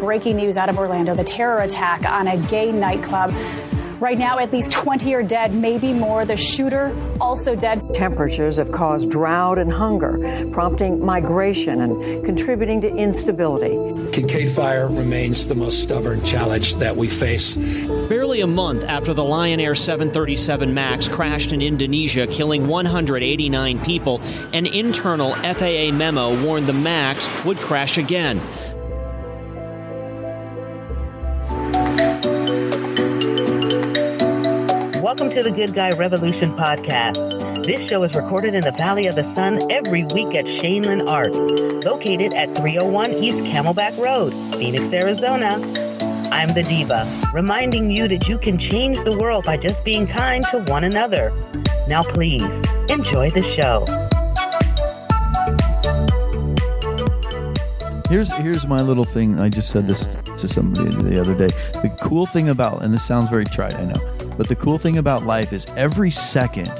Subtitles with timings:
[0.00, 3.34] Breaking news out of Orlando the terror attack on a gay nightclub.
[4.00, 6.24] Right now, at least 20 are dead, maybe more.
[6.24, 7.92] The shooter also dead.
[7.92, 13.76] Temperatures have caused drought and hunger, prompting migration and contributing to instability.
[14.10, 17.56] Kincaid Fire remains the most stubborn challenge that we face.
[18.08, 24.22] Barely a month after the Lion Air 737 MAX crashed in Indonesia, killing 189 people,
[24.54, 28.40] an internal FAA memo warned the MAX would crash again.
[35.10, 37.64] Welcome to the Good Guy Revolution podcast.
[37.64, 41.34] This show is recorded in the Valley of the Sun every week at Shaneland Art,
[41.84, 45.54] located at 301 East Camelback Road, Phoenix, Arizona.
[46.30, 50.46] I'm the Diva, reminding you that you can change the world by just being kind
[50.52, 51.32] to one another.
[51.88, 52.44] Now please,
[52.88, 53.84] enjoy the show.
[58.08, 59.40] Here's here's my little thing.
[59.40, 61.48] I just said this to somebody the other day.
[61.82, 64.96] The cool thing about, and this sounds very trite, I know, but the cool thing
[64.96, 66.72] about life is every second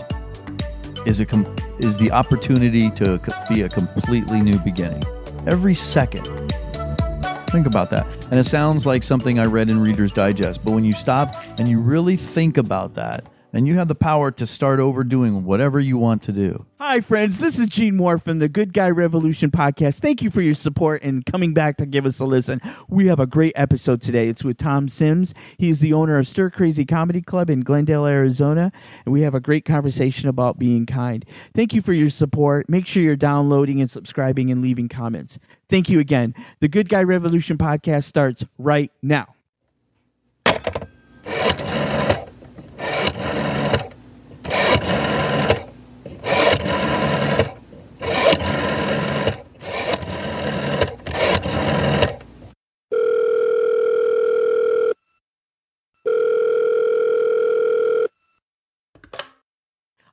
[1.05, 1.45] is a com-
[1.79, 5.05] is the opportunity to be a completely new beginning.
[5.47, 6.25] Every second.
[7.51, 8.07] Think about that.
[8.31, 11.69] And it sounds like something I read in Reader's Digest, but when you stop and
[11.69, 15.81] you really think about that, and you have the power to start over doing whatever
[15.81, 16.65] you want to do.
[16.79, 17.39] Hi, friends.
[17.39, 19.97] This is Gene Moore from the Good Guy Revolution podcast.
[19.99, 22.61] Thank you for your support and coming back to give us a listen.
[22.89, 24.29] We have a great episode today.
[24.29, 25.35] It's with Tom Simes.
[25.59, 28.73] He's the owner of Stir Crazy Comedy Club in Glendale, Arizona.
[29.05, 31.25] And we have a great conversation about being kind.
[31.55, 32.69] Thank you for your support.
[32.69, 35.39] Make sure you're downloading and subscribing and leaving comments.
[35.69, 36.35] Thank you again.
[36.61, 39.35] The Good Guy Revolution podcast starts right now.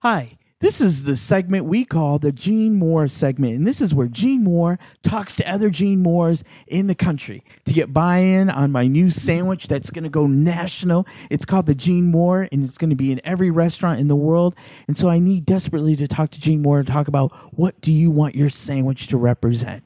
[0.09, 3.55] Hi, this is the segment we call the Gene Moore segment.
[3.55, 7.73] And this is where Gene Moore talks to other Gene Moores in the country to
[7.73, 11.05] get buy in on my new sandwich that's going to go national.
[11.29, 14.15] It's called the Gene Moore, and it's going to be in every restaurant in the
[14.15, 14.55] world.
[14.87, 17.91] And so I need desperately to talk to Gene Moore to talk about what do
[17.91, 19.83] you want your sandwich to represent.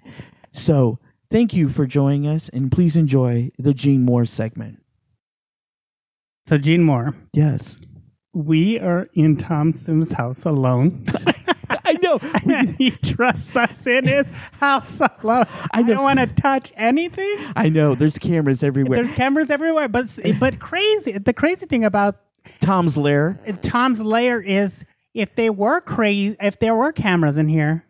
[0.51, 0.99] So
[1.31, 4.83] thank you for joining us, and please enjoy the Gene Moore segment.
[6.47, 7.75] So, Gene Moore, Yes.
[8.33, 11.05] We are in Tom Simes' house alone.
[11.69, 12.17] I know.
[12.49, 15.45] and he trusts us in his house alone.
[15.71, 15.95] I, know.
[15.95, 17.35] don't want to touch anything.
[17.55, 17.95] I know.
[17.95, 19.03] There's cameras everywhere.
[19.03, 20.07] There's cameras everywhere, but
[20.39, 21.17] but crazy.
[21.17, 22.17] The crazy thing about
[22.61, 23.39] Tom's lair.
[23.63, 27.83] Tom's lair is if they were crazy, if there were cameras in here,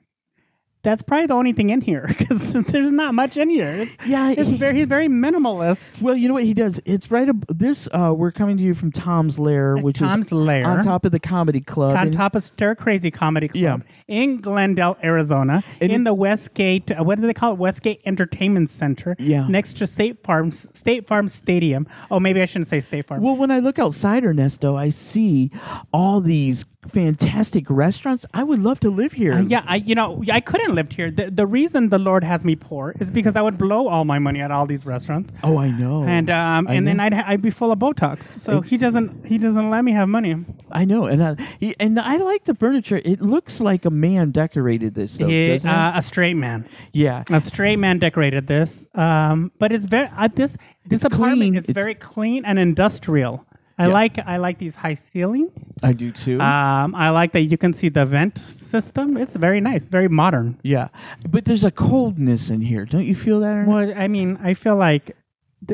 [0.83, 3.67] that's probably the only thing in here because there's not much in here.
[3.83, 5.79] It's, Yeah, it's he- very very minimalist.
[6.01, 6.79] Well, you know what he does?
[6.85, 7.29] It's right.
[7.29, 10.65] Ab- this uh, we're coming to you from Tom's Lair, which Tom's is Lair.
[10.67, 11.95] on top of the comedy club.
[11.95, 16.91] on top of Stir Crazy Comedy Club in Glendale, Arizona, And in the Westgate.
[16.91, 17.59] Uh, what do they call it?
[17.59, 19.15] Westgate Entertainment Center.
[19.19, 19.47] Yeah.
[19.47, 21.87] Next to State Farm, State Farm Stadium.
[22.09, 23.21] Oh, maybe I shouldn't say State Farm.
[23.21, 25.51] Well, when I look outside Ernesto, I see
[25.93, 28.25] all these fantastic restaurants.
[28.33, 29.33] I would love to live here.
[29.35, 31.11] Uh, yeah, I you know I couldn't live here.
[31.11, 34.19] The, the reason the Lord has me poor is because I would blow all my
[34.19, 36.03] money at all these restaurants, Oh, I know.
[36.03, 36.99] and um I and then.
[36.99, 38.23] I'd ha- I'd be full of Botox.
[38.39, 40.35] So It- he doesn't he doesn't let me have money.
[40.71, 43.01] I know, and I, he, and I like the furniture.
[43.03, 45.99] It looks like a man decorated this, though, doesn't uh, it?
[45.99, 46.67] a straight man.
[46.93, 47.23] Yeah.
[47.29, 50.51] A straight man decorated this, um, but it's very uh, this
[50.85, 51.55] this It's apartment clean.
[51.55, 53.45] is It's- very clean and industrial.
[53.77, 53.93] I Yeah.
[53.93, 55.51] like I like these high ceilings.
[55.83, 56.39] I do too.
[56.39, 58.37] Um, I like that you can see the vent
[58.71, 59.17] system.
[59.17, 60.57] It's very nice, very modern.
[60.63, 60.87] yeah,
[61.29, 62.85] but there's a coldness in here.
[62.85, 63.47] Don't you feel that?
[63.47, 63.71] Ernesto?
[63.71, 65.15] Well, I mean, I feel like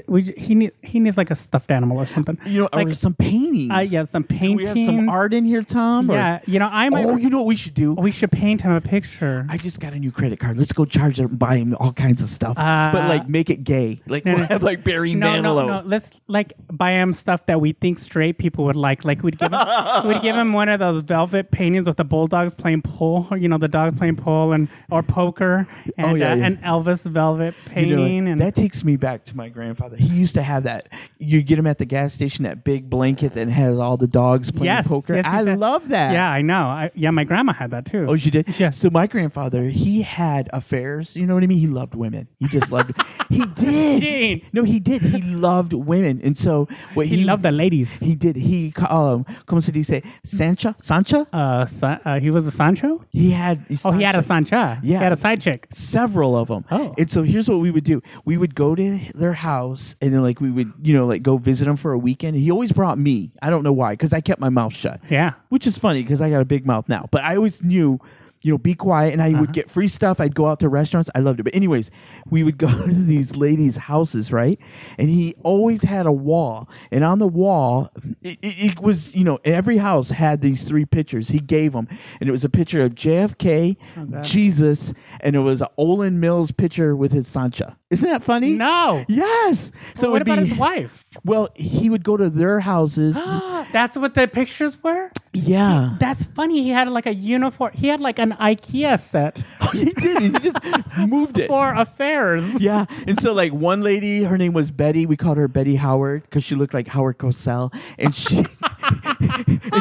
[0.07, 2.37] we he need he needs like a stuffed animal or something.
[2.45, 3.71] You know, like or some paintings.
[3.73, 4.57] uh, yeah, some Do paintings.
[4.73, 6.11] we have some art in here, Tom?
[6.11, 7.05] or- Yeah, you know, I might.
[7.05, 7.93] Oh, you know what we should do?
[7.93, 9.45] we should paint him a picture.
[9.49, 10.57] I just got a new credit card.
[10.57, 12.57] Let's go charge and buy him all kinds of stuff.
[12.57, 14.01] Uh, but like make it gay.
[14.07, 14.47] Like no, we'll no.
[14.47, 15.67] have like Barry no, Manilow.
[15.67, 15.87] no, no.
[15.87, 19.05] Let's like buy him stuff that we think straight people would like.
[19.05, 19.59] Like we'd give him,
[20.07, 23.47] we'd give him one of those velvet paintings with the bulldogs playing pool, or, you
[23.47, 25.65] know, the dogs playing pool and or poker,
[25.97, 26.45] and Oh, yeah, uh, yeah.
[26.45, 29.76] an Elvis velvet You know, painting, and that takes me back to my grandfather.
[29.77, 29.97] Grandfather.
[30.01, 30.89] He used to have that.
[31.19, 34.51] You get him at the gas station, that big blanket that has all the dogs
[34.51, 35.15] playing Yes, poker.
[35.15, 36.11] yes, I said- love that.
[36.13, 36.63] Yeah, I know.
[36.67, 38.05] I, yeah, my grandma had that too.
[38.09, 38.47] Oh, she did.
[38.57, 38.71] Yeah.
[38.71, 41.15] So my grandfather, he had affairs.
[41.15, 41.59] You know what I mean?
[41.59, 42.27] He loved women.
[42.39, 42.93] He just loved.
[43.29, 44.01] he did.
[44.01, 44.41] Gene.
[44.53, 45.01] No, he did.
[45.01, 47.87] He loved women, and so what he, he, loved the ladies.
[47.99, 48.35] He did.
[48.35, 51.27] He um, como se dice, Sancha, Sancha.
[51.33, 53.03] Uh, Sa- uh, he was a Sancho.
[53.09, 53.65] He had.
[53.85, 54.37] Oh, he had a Sancha.
[54.49, 54.79] Sancha.
[54.83, 54.97] Yeah.
[54.99, 55.67] he had a side chick.
[55.73, 56.65] several of them.
[56.71, 56.93] Oh.
[56.97, 58.01] And so here's what we would do.
[58.25, 59.66] We would go to their house
[60.01, 62.35] and then like we would, you know, like go visit him for a weekend.
[62.37, 63.31] He always brought me.
[63.41, 64.99] I don't know why cuz I kept my mouth shut.
[65.09, 65.33] Yeah.
[65.49, 67.07] Which is funny cuz I got a big mouth now.
[67.11, 67.99] But I always knew
[68.47, 69.41] you know, be quiet, and I Uh-huh.
[69.41, 70.21] would get free stuff.
[70.21, 71.09] I'd go out to restaurants.
[71.13, 71.43] I loved it.
[71.43, 71.91] But anyways,
[72.29, 74.57] we would go to these ladies' houses, right?
[74.97, 77.91] And he always had a wall, and on the wall,
[78.23, 81.27] it, it, it was you know every house had these three pictures.
[81.27, 81.87] He gave them,
[82.21, 83.75] and it was a picture of JFK,
[84.11, 84.23] God.
[84.23, 87.75] Jesus, and it was a Olan Mills picture with his Sancha.
[87.89, 88.51] Isn't that funny?
[88.51, 89.03] No.
[89.09, 89.71] Yes.
[89.95, 91.03] So So what about be, his wife?
[91.25, 93.15] Well, he would go to their houses.
[93.73, 95.11] That's what the pictures were.
[95.33, 95.95] Yeah.
[95.99, 96.63] That's funny.
[96.63, 97.71] He had like a uniform.
[97.73, 100.21] He had like an IKEA set oh, he did.
[100.21, 100.57] He just
[100.97, 101.47] moved it.
[101.47, 102.43] for affairs.
[102.59, 105.05] Yeah, and so like one lady, her name was Betty.
[105.05, 108.45] We called her Betty Howard because she looked like Howard Cosell, and she,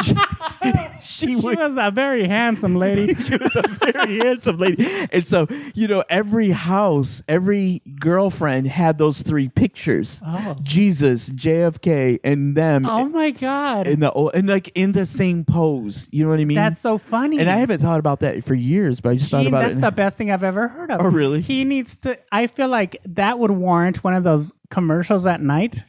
[0.02, 0.14] she,
[1.04, 1.58] she She would.
[1.58, 3.14] was a very handsome lady.
[3.26, 8.98] She was a very handsome lady, and so you know, every house, every girlfriend had
[8.98, 10.56] those three pictures: Oh.
[10.62, 13.86] Jesus, JFK, and them, Oh my god.
[13.86, 16.08] in the and like in the same pose.
[16.10, 16.56] You know what I mean?
[16.56, 17.38] That's so funny.
[17.38, 19.80] and I haven't thought about that for years, but I just thought about that's it.
[19.80, 21.00] That's the best thing I've ever heard of.
[21.00, 21.40] Oh, really?
[21.40, 22.18] He needs to.
[22.32, 25.82] I feel like that would warrant one of those commercials at night,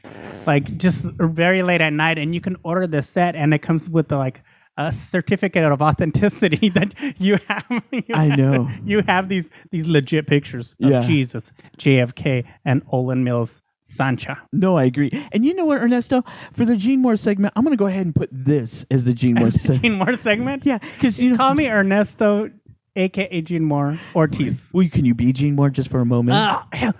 [0.45, 3.89] like just very late at night, and you can order the set, and it comes
[3.89, 4.41] with the like
[4.77, 7.65] a certificate of authenticity that you have.
[7.91, 8.69] you I have- know.
[8.85, 11.01] you have these these legit pictures of Yeah.
[11.01, 14.38] Jesus, JFK, and Olan Mills Sancha.
[14.53, 15.09] No, I agree.
[15.31, 16.24] And you know what, Ernesto?
[16.53, 19.13] For the Gene Moore segment, I'm going to go ahead and put this as the
[19.13, 19.81] Gene Moore segment.
[19.81, 20.65] Gene Moore segment.
[20.65, 21.38] Yeah, because you know.
[21.38, 22.51] Call me Ernesto,
[22.95, 24.62] aka Gene Moore Ortiz.
[24.74, 26.38] Well, can you be Gene Moore just for a moment?
[26.74, 26.94] Hell,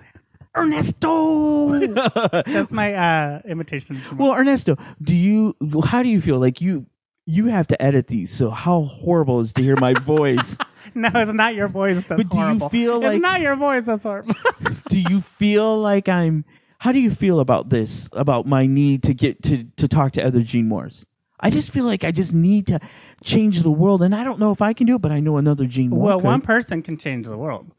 [0.56, 1.78] Ernesto.
[2.46, 3.96] That's my uh, imitation.
[3.96, 4.30] of Gene Moore.
[4.30, 5.56] well, Ernesto, do you?
[5.84, 6.38] How do you feel?
[6.38, 6.86] Like you,
[7.26, 8.34] you have to edit these.
[8.34, 10.56] So how horrible is to hear my voice?
[10.94, 11.96] no, it's not your voice.
[12.08, 13.84] That's But do you feel like- it's not your voice?
[13.86, 14.34] That's horrible.
[14.88, 16.44] do you feel like I'm?
[16.78, 18.08] How do you feel about this?
[18.12, 21.04] About my need to get to to talk to other Gene Moores?
[21.40, 22.80] I just feel like I just need to
[23.22, 25.36] change the world, and I don't know if I can do it, but I know
[25.36, 26.00] another Gene Moore.
[26.00, 26.24] well, could.
[26.26, 27.70] one person can change the world.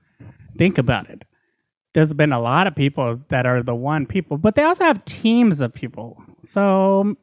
[0.57, 1.25] Think about it.
[1.94, 5.03] There's been a lot of people that are the one people, but they also have
[5.06, 6.21] teams of people.
[6.44, 7.15] So,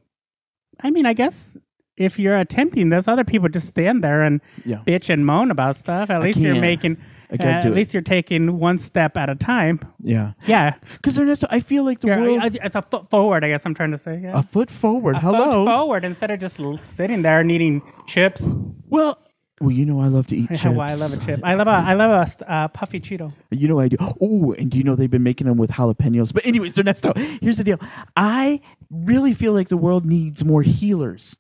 [0.81, 1.57] I mean, I guess
[1.97, 4.79] if you're attempting this, other people just stand there and Yeah.
[4.87, 6.11] bitch and moan about stuff.
[6.11, 6.97] At I least you're making.
[7.33, 7.75] Uh, at it.
[7.75, 9.81] least you're taking one step at a time.
[10.01, 13.45] Yeah, Yeah, because Ernesto, I feel like the You're- world it's a foot forward.
[13.45, 14.21] I guess I'm trying to say.
[14.23, 14.39] Yeah.
[14.39, 15.17] a foot forward.
[15.17, 15.45] A Hello.
[15.45, 18.43] foot forward instead of just sitting there and eating chips.
[18.89, 19.19] Well,
[19.61, 20.65] well, you know I love to eat chips.
[20.65, 21.41] Why I love a chip.
[21.43, 23.33] I love a I love a uh, puffy Cheeto.
[23.51, 23.97] You know I do.
[24.21, 26.33] Oh, and do you know they've been making them with jalapenos?
[26.33, 27.81] But anyways, Ernesto, here's the deal.
[28.17, 28.61] I
[28.91, 31.37] really feel like the world needs more healers,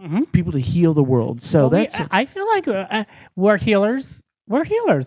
[0.00, 1.42] hmm people to heal the world.
[1.42, 3.04] So Well, we- that's I feel like uh, uh,
[3.36, 4.20] we're healers.
[4.48, 5.06] We're healers.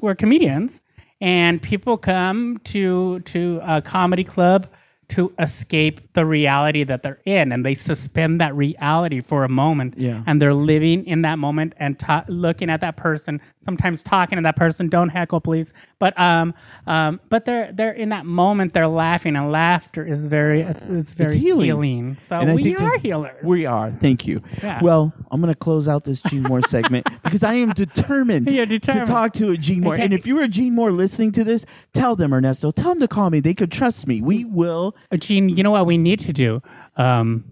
[0.00, 0.80] We're comedians,
[1.20, 4.68] and people come to to a comedy club
[5.08, 9.94] to escape the reality that they're in, and they suspend that reality for a moment.
[9.96, 10.22] Yeah.
[10.26, 13.40] And they're living in that moment and ta- looking at that person.
[13.64, 14.88] Sometimes talking to that person.
[14.90, 15.72] Don't heckle, please.
[15.98, 16.52] But um
[16.86, 18.74] um but they're they're in that moment.
[18.74, 22.16] They're laughing, and laughter is very it's, it's very healing.
[22.28, 23.42] So And we are healers.
[23.42, 23.90] we are.
[24.00, 24.42] Thank you.
[24.62, 24.82] Yeah.
[24.82, 28.80] Well, I'm going to close out this Gene Moore segment because I am determined, determined.
[28.82, 29.94] to talk to a Gene Moore.
[29.94, 30.04] Okay.
[30.04, 31.64] And if you are a Gene Moore listening to this,
[31.94, 33.40] tell them, Ernesto, tell them to call me.
[33.40, 34.20] They could trust me.
[34.20, 34.96] We will.
[35.12, 36.62] Uh, Gene, you know what we need to do?
[36.96, 37.44] Um,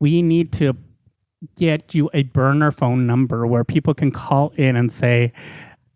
[0.00, 0.74] we need to
[1.56, 5.32] get you a burner phone number where people can call in and say,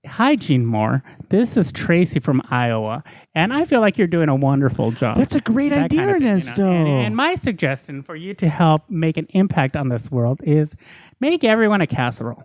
[0.06, 1.02] Hi, Gene Moore.
[1.30, 3.02] This is Tracy from Iowa,
[3.34, 5.16] and I feel like you're doing a wonderful job.
[5.16, 6.42] That's a great That idea, kind of thing, you know.
[6.42, 6.70] Ernesto.
[6.70, 10.70] And, and my suggestion for you to help make an impact on this world is
[11.18, 12.44] make everyone a casserole.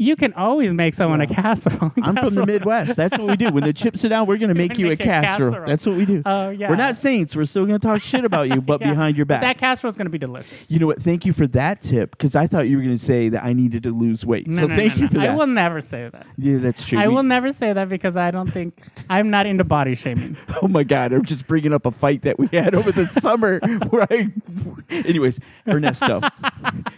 [0.00, 1.90] You can always make someone a casserole.
[2.04, 2.94] I'm from the Midwest.
[2.94, 3.50] That's what we do.
[3.50, 5.50] When the chips are down, we're going to make you a make a casserole.
[5.50, 5.66] casserole.
[5.68, 6.22] That's what we do.
[6.24, 6.70] Oh, yeah.
[6.70, 7.34] We're not saints.
[7.34, 9.56] We're still going to talk shit about you, but Yeah, behind your but back.
[9.56, 10.52] That casserole is going to be delicious.
[10.70, 11.02] you know what?
[11.02, 13.52] Thank you for that tip because I thought you were going to say that I
[13.52, 14.46] needed to lose weight.
[14.46, 15.30] No, so no, thank no, you for that.
[15.30, 16.26] I will never say that.
[16.36, 17.00] yeah, that's true.
[17.00, 20.36] I We- will never say that because I don't think I'm not into body shaming.
[20.62, 21.12] Oh my God!
[21.12, 23.58] I'm just bringing up a fight that we had over the summer
[23.90, 24.28] where I.
[24.90, 26.20] Anyways, Ernesto,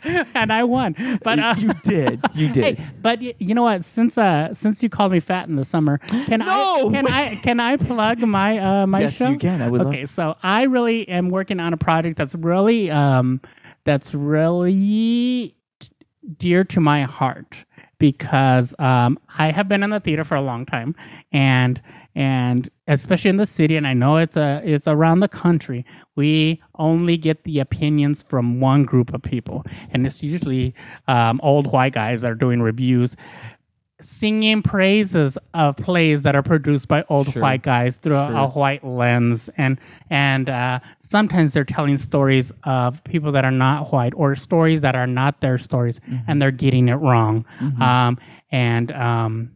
[0.02, 1.18] and I won.
[1.22, 2.78] But uh, you did, you did.
[2.78, 3.84] Hey, but y- you know what?
[3.84, 6.46] Since uh, since you called me fat in the summer, can No!
[6.46, 9.30] I can I can I plug my uh my Yes, show?
[9.30, 9.60] you can.
[9.62, 13.40] I would love- Okay, so I really am working on a project that's really um
[13.84, 15.54] that's really
[16.38, 17.56] dear to my heart
[17.98, 20.94] because um I have been in the theater for a long time
[21.32, 21.80] and
[22.14, 25.84] and especially in the city and I know it's a it's around the country
[26.16, 30.74] we only get the opinions from one group of people and it's usually
[31.08, 33.16] um, old white guys that are doing reviews
[34.02, 37.42] singing praises of plays that are produced by old Sure.
[37.42, 39.78] white guys through a, a white lens and
[40.08, 44.94] and uh, sometimes they're telling stories of people that are not white or stories that
[44.96, 47.44] are not their stories and they're getting it wrong.
[47.80, 48.18] Um,
[48.50, 49.50] and um,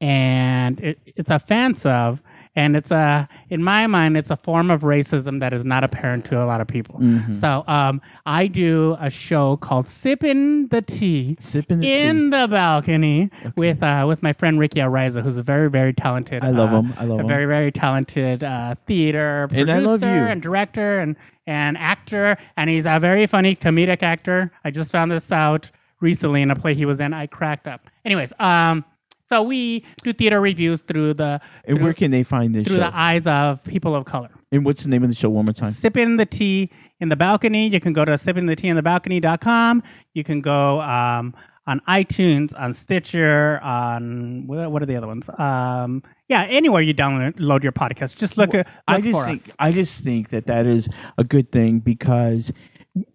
[0.00, 2.20] and it, it's offensive
[2.58, 6.24] and it's a in my mind it's a form of racism that is not apparent
[6.24, 7.00] to a lot of people
[7.40, 13.30] so um, i do a show called sipping the tea Sipping the in the balcony
[13.56, 16.44] with uh, with my friend Ricky Ariza, who's a very very talented.
[16.44, 16.94] I love uh, him.
[16.98, 17.28] I love a him.
[17.28, 20.24] very very talented uh, theater And producer you.
[20.32, 21.14] and director and
[21.46, 24.50] and actor, and he's a very funny comedic actor.
[24.64, 27.14] I just found this out recently in a play he was in.
[27.14, 27.82] I cracked up.
[28.04, 28.84] Anyways, um,
[29.28, 32.76] so we do theater reviews through the And through, where can they find this through
[32.76, 32.82] show?
[32.82, 34.30] the eyes of people of color.
[34.52, 35.28] and what's the name of the show?
[35.30, 35.72] One more time.
[35.72, 36.70] Sipping the tea
[37.00, 37.68] in the balcony.
[37.68, 39.82] You can go to sippingtheteainthebalcony.com.
[40.14, 41.34] You can go um,
[41.66, 45.28] on iTunes, on Stitcher, on what, are the other ones?
[45.38, 48.66] Um, yeah, anywhere you download your podcast, just look at.
[48.88, 49.54] I look just for think us.
[49.58, 52.50] I just think that that is a good thing because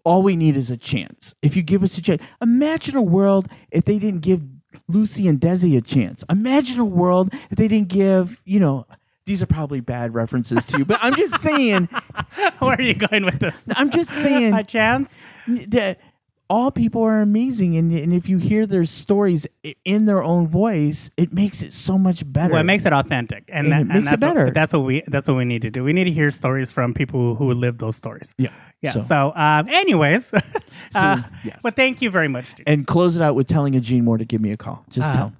[0.03, 1.33] all we need is a chance.
[1.41, 4.41] If you give us a chance, imagine a world if they didn't give
[4.87, 6.23] Lucy and Desi a chance.
[6.29, 8.85] Imagine a world if they didn't give you know.
[9.25, 11.87] These are probably bad references to you, but I'm just saying.
[12.59, 13.53] Where are you going with this?
[13.75, 15.07] I'm just saying a chance.
[15.47, 15.99] that
[16.53, 19.47] all people are amazing, and, and if you hear their stories
[19.85, 22.51] in their own voice, it makes it so much better.
[22.53, 24.45] Well, it makes it authentic, and, And that, it and makes it better.
[24.45, 25.83] What, that's what we that's what we need to do.
[25.83, 28.29] We need to hear stories from people who, live those stories.
[28.37, 28.49] yeah,
[28.81, 28.93] Yeah.
[28.93, 30.31] So- So, um, anyways,
[30.95, 31.59] uh, yes.
[31.63, 32.45] well, thank you very much.
[32.67, 34.85] and close it out with telling a Gene Moore to give me a call.
[34.89, 35.27] Just Uh, tell.
[35.29, 35.37] him.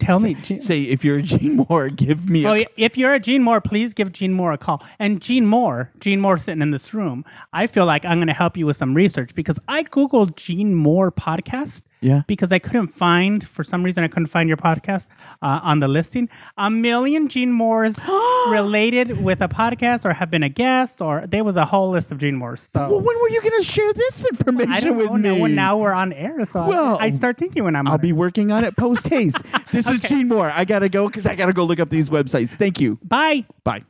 [0.00, 2.46] Tell me, Gene- Say if you're a Gene Moore, give me.
[2.46, 4.82] Oh, a yeah, if you're a Gene Moore, please give Gene Moore a call.
[4.98, 8.34] And Gene Moore, Gene Moore sitting in this room, I feel like I'm going to
[8.34, 12.22] help you with some research because I Googled Gene Moore podcast Yeah.
[12.26, 15.06] because I couldn't find, for some reason, I couldn't find your podcast
[15.42, 16.28] uh, on the listing.
[16.56, 17.94] A million Gene Moores
[18.48, 22.10] related with a podcast or have been a guest, or there was a whole list
[22.12, 22.68] of Gene Moores.
[22.74, 25.34] So Well, when were you going to share this information I don't with know.
[25.34, 25.40] me?
[25.54, 28.08] Now, now we're on air, so I- Well, I, start thinking when I'm I'll be
[28.10, 28.14] air.
[28.14, 29.38] working on it post haste.
[29.72, 30.50] this is Gene Moore.
[30.50, 32.50] I gotta go because I gotta go look up these websites.
[32.50, 32.98] Thank you.
[33.04, 33.44] Bye.
[33.64, 33.82] Bye.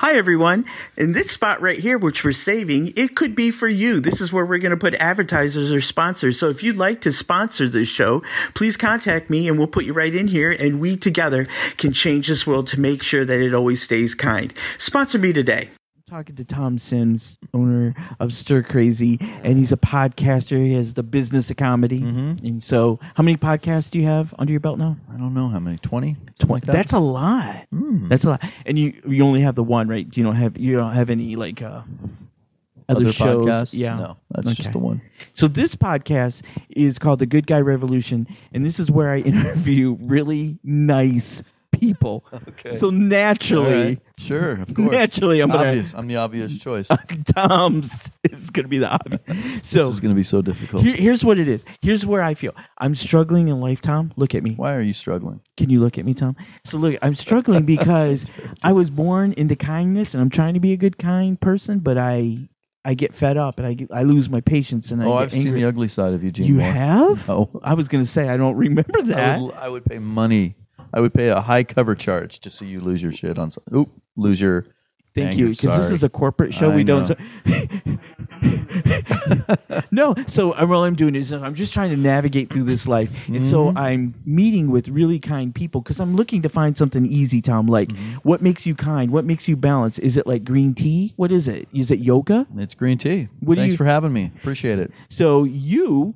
[0.00, 0.64] Hi, everyone.
[0.96, 3.98] In this spot right here, which we're saving, it could be for you.
[3.98, 6.38] This is where we're going to put advertisers or sponsors.
[6.38, 8.22] So if you'd like to sponsor this show,
[8.54, 12.28] please contact me and we'll put you right in here and we together can change
[12.28, 14.54] this world to make sure that it always stays kind.
[14.78, 15.68] Sponsor me today.
[16.08, 20.56] Talking to Tom Simes, owner of Stir Crazy, and he's a podcaster.
[20.64, 22.00] He has the business of comedy.
[22.00, 22.42] Mhm.
[22.42, 24.96] And so, how many podcasts do you have under your belt now?
[25.12, 25.76] I don't know how many.
[25.78, 26.16] Twenty.
[26.38, 26.64] Twenty.
[26.66, 27.66] That's a lot.
[27.74, 28.08] Mm.
[28.08, 28.42] That's a lot.
[28.64, 30.06] And you you only have the one, right?
[30.16, 31.82] You don't have you don't have any like uh,
[32.88, 33.44] other, Other shows.
[33.46, 33.74] podcasts?
[33.74, 33.96] Yeah.
[33.96, 34.54] No, that's Okay.
[34.62, 35.02] just the one.
[35.34, 39.94] So this podcast is called The Good Guy Revolution, and this is where I interview
[40.00, 41.42] really nice
[41.78, 42.24] people.
[42.48, 42.72] Okay.
[42.72, 43.98] So naturally, All right.
[44.18, 44.90] Sure, of course.
[44.90, 45.84] naturally, I'm gonna.
[45.94, 46.88] I'm the obvious choice.
[47.34, 49.20] Tom's is gonna be the obvious.
[49.62, 50.82] So this is going to be so difficult.
[50.82, 51.64] here, here's what it is.
[51.82, 52.52] Here's where I feel.
[52.78, 54.12] I'm struggling in life, Tom.
[54.16, 54.54] Look at me.
[54.56, 55.40] Why are you struggling?
[55.56, 56.36] Can you look at me, Tom?
[56.64, 58.30] So look, I'm struggling because
[58.62, 61.98] I was born into kindness, and I'm trying to be a good, kind person, but
[61.98, 62.48] I
[62.84, 65.22] I get fed up and I get, I lose my patience and I oh, get
[65.24, 65.60] I've seen angry.
[65.60, 66.72] the ugly side of you, Gene You Moore.
[66.72, 67.28] have?
[67.30, 69.40] Oh, I was gonna say I don't remember I that.
[69.40, 70.54] would, I would pay money.
[70.94, 73.50] I would pay a high cover charge to see you lose your shit on.
[73.74, 74.66] Oop, lose your.
[75.14, 75.94] Thank you, because this Sorry.
[75.94, 76.70] is a corporate show.
[76.70, 77.08] I we don't.
[77.08, 77.98] know.
[79.90, 83.10] no, so uh, what I'm doing is I'm just trying to navigate through this life,
[83.26, 83.78] and so Mhm.
[83.78, 87.66] I'm meeting with really kind people because I'm looking to find something easy, Tom.
[87.66, 88.14] Like, Mm-hmm.
[88.22, 89.10] what makes you kind?
[89.10, 89.98] What makes you balanced?
[90.00, 91.12] Is it like green tea?
[91.16, 91.68] What is it?
[91.72, 92.46] Is it yoga?
[92.56, 93.28] It's green tea.
[93.40, 94.30] What Thanks you- for having me.
[94.40, 94.92] Appreciate it.
[95.08, 96.14] So you,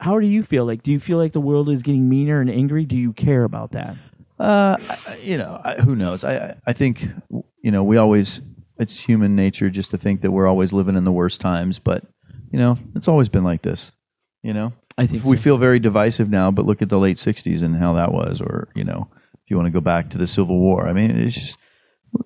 [0.00, 0.64] how do you feel?
[0.64, 2.84] Like, do you feel like the world is getting meaner and angry?
[2.84, 3.96] Do you care about that?
[4.38, 4.76] Uh,
[5.06, 6.24] I- you know, I, who knows?
[6.24, 7.06] I, I I think
[7.62, 8.40] you know we always
[8.78, 12.04] it's human nature just to think that we're always living in the worst times, but
[12.50, 13.92] you know it's always been like this.
[14.42, 15.42] You know, I think we so.
[15.42, 18.68] feel very divisive now, but look at the late '60s and how that was, or
[18.74, 19.06] you know,
[19.44, 21.58] if you want to go back to the Civil War, I mean, it's just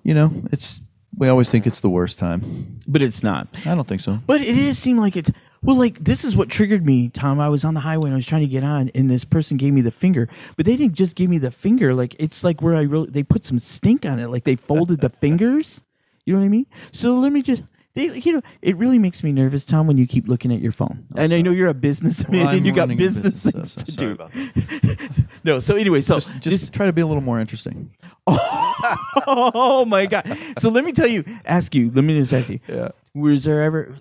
[0.03, 0.79] you know, it's
[1.17, 2.79] we always think it's the worst time.
[2.87, 3.49] But it's not.
[3.65, 4.19] I don't think so.
[4.25, 5.31] But it does seem like it's
[5.63, 7.39] Well, like this is what triggered me, Tom.
[7.39, 9.57] I was on the highway and I was trying to get on, and this person
[9.57, 11.93] gave me the finger, but they didn't just give me the finger.
[11.95, 14.27] Like it's like where I really they put some stink on it.
[14.27, 15.81] Like they folded the fingers.
[16.25, 16.65] You know what I mean?
[16.91, 17.63] So let me just.
[17.93, 20.73] They, you know, it really makes me nervous, Tom, when you keep looking at your
[20.73, 21.05] phone.
[21.15, 23.91] and I know you're a businessman Well, and you got business business, things so to
[23.93, 24.51] sorry
[24.97, 25.23] do.
[25.45, 27.89] no, so anyway, so just, just try to be a little more interesting.
[28.27, 30.37] oh my god!
[30.59, 31.89] So let me tell you, ask you.
[31.93, 32.59] Let me just ask you.
[32.67, 32.89] Yeah.
[33.13, 33.95] Was there ever?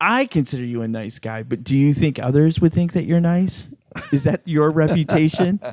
[0.00, 3.20] I consider you a nice guy, but do you think others would think that you're
[3.20, 3.68] nice?
[4.12, 5.60] Is that your reputation?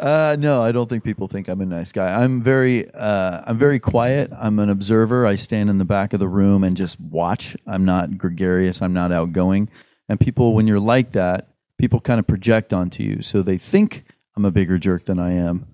[0.00, 2.06] Uh, no, I don't think people think I'm a nice guy.
[2.06, 4.32] I'm very, uh, I'm very quiet.
[4.34, 5.26] I'm an observer.
[5.26, 7.54] I stand in the back of the room and just watch.
[7.66, 8.80] I'm not gregarious.
[8.80, 9.68] I'm not outgoing.
[10.08, 13.20] And people, when you're like that, people kind of project onto you.
[13.20, 14.04] So they think
[14.36, 15.66] I'm a bigger jerk than I am.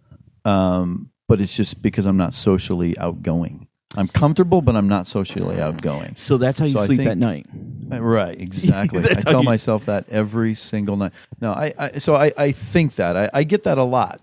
[0.44, 3.65] Um, but it's just because I'm not socially outgoing.
[3.94, 6.14] I'm comfortable, but I'm not socially outgoing.
[6.16, 7.46] So that's how you So I sleep think- at night.
[7.88, 8.98] Right, exactly.
[8.98, 11.12] I That's how tell you- myself that every single night.
[11.40, 14.20] No, I, I so I, I think that I, I get that a lot.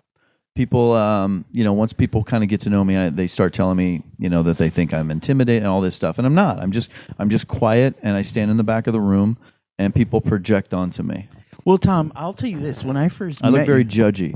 [0.55, 3.53] People, um, you know, once people kind of get to know me, I, they start
[3.53, 6.35] telling me, you know, that they think I'm intimidating and all this stuff, and I'm
[6.35, 6.59] not.
[6.59, 9.35] I'm just, I'm just quiet, and I stand in the back of the room,
[9.79, 11.27] and people project onto me.
[11.65, 14.35] Well, Tom, I'll tell you this: when I first I look met very you, judgy.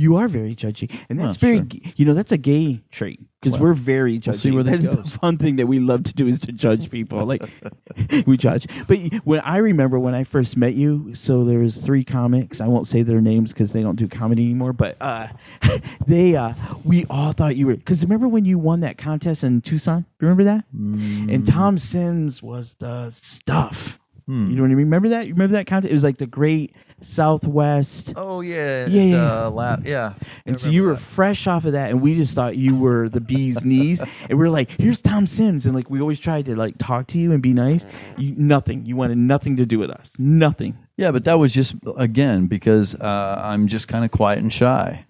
[0.00, 3.62] You are very judgy, and that's very you know, that's a gay trait because Well,
[3.62, 4.26] we're very judgy.
[4.28, 5.06] we'll see where this That is goes.
[5.08, 7.26] a fun thing that we love to do is to judge people.
[7.26, 7.42] Like
[8.26, 8.68] we judge.
[8.86, 12.60] But y- when I remember when I first met you, so there was three comics.
[12.60, 14.72] I won't say their names because they don't do comedy anymore.
[14.72, 15.26] But uh,
[16.06, 19.60] they, uh, we all thought you were because remember when you won that contest in
[19.62, 20.04] Tucson?
[20.20, 20.64] Remember that?
[20.72, 23.98] And Tom Simes was the stuff.
[24.28, 24.50] Hmm.
[24.50, 24.84] You know what I mean?
[24.84, 25.26] Remember that?
[25.26, 25.90] You remember that contest?
[25.90, 28.12] It was like the Great Southwest.
[28.14, 29.46] Oh yeah, Yeah, yeah.
[29.46, 30.12] Uh, yeah.
[30.44, 33.20] And so you were fresh off of that, and we just thought you were the
[33.20, 34.02] bee's knees.
[34.28, 37.06] And we are like, "Here's Tom Simes," and like we always tried to like talk
[37.08, 37.86] to you and be nice.
[38.18, 38.84] You nothing.
[38.84, 40.10] You wanted nothing to do with us.
[40.18, 40.76] Nothing.
[40.98, 45.06] Yeah, but that was just again because uh, I'm just kind of quiet and shy.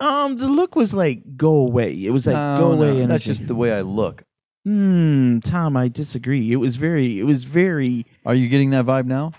[0.00, 3.10] Um, the look was like, "Go away." It was like, No, "Go no, away." and
[3.10, 4.22] that's just the way I look.
[4.66, 6.50] Hmm, Tom, I disagree.
[6.50, 7.20] It was very.
[7.20, 8.04] It was very.
[8.24, 9.32] Are you getting that vibe now?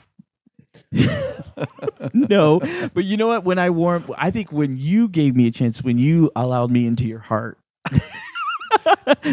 [2.14, 2.60] no,
[2.94, 3.44] but you know what?
[3.44, 6.88] When I warm, I think when you gave me a chance, when you allowed me
[6.88, 7.58] into your heart.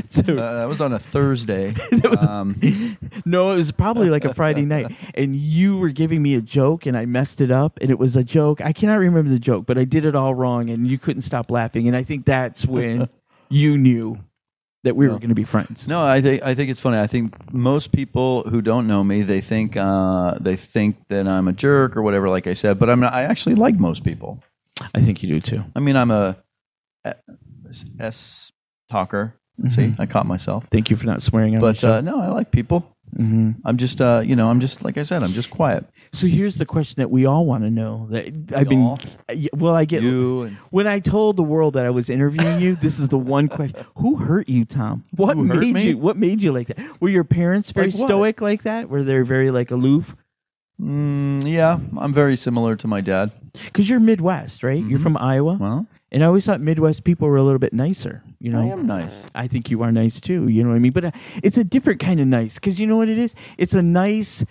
[0.08, 1.76] so, Uh, that was on a Thursday.
[2.02, 6.34] Was- um, no, it was probably like a Friday night, and you were giving me
[6.34, 8.60] a joke, and I messed it up, and it was a joke.
[8.60, 11.52] I cannot remember the joke, but I did it all wrong, and you couldn't stop
[11.52, 13.08] laughing, and I think that's when
[13.48, 14.18] you knew
[14.84, 15.88] that we were going to be friends.
[15.88, 16.98] no, I think I think it's funny.
[16.98, 21.48] I think most people who don't know me, they think uh, they think that I'm
[21.48, 22.28] a jerk or whatever.
[22.28, 24.42] Like I said, but I'm not, I actually like most people.
[24.94, 25.64] I think you do too.
[25.74, 26.36] I mean, I'm a
[28.00, 28.52] S-
[28.90, 29.34] talker.
[29.68, 30.66] See, I caught myself.
[30.72, 32.93] Thank you for not swearing But uh, no, I like people.
[33.16, 35.84] Hmm I'm just, uh, you know, I'm just like I said, I'm just quiet.
[36.12, 38.08] So here's the question that we all want to know.
[38.10, 38.78] That I've been.
[38.82, 39.00] all?
[39.54, 42.76] Well, I get You and when I told the world that I was interviewing you.
[42.76, 45.04] This is the one question: Who hurt you, Tom?
[45.16, 45.84] What Who hurt made me?
[45.90, 45.98] you?
[45.98, 46.78] What made you like that?
[47.00, 48.08] Were your parents very Like what?
[48.08, 48.88] stoic like that?
[48.88, 50.14] Were they very like aloof?
[50.80, 53.30] mm, yeah, I'm very similar to my dad.
[53.64, 54.82] Because you're Midwest, right?
[54.84, 55.02] You're Mhm.
[55.02, 58.22] from Iowa, Well, and I always thought Midwest people were a little bit nicer.
[58.38, 59.24] You know, I am nice.
[59.34, 60.46] I think you are nice too.
[60.46, 60.92] You know what I mean?
[60.92, 61.10] But uh,
[61.42, 63.34] it's a different kind of nice because you know what it is.
[63.58, 64.44] It's a nice,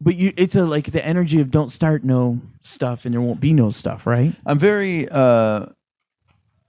[0.00, 0.32] but you.
[0.36, 3.72] It's a like the energy of don't start no stuff and there won't be no
[3.72, 4.32] stuff, right?
[4.46, 5.66] I'm very, uh,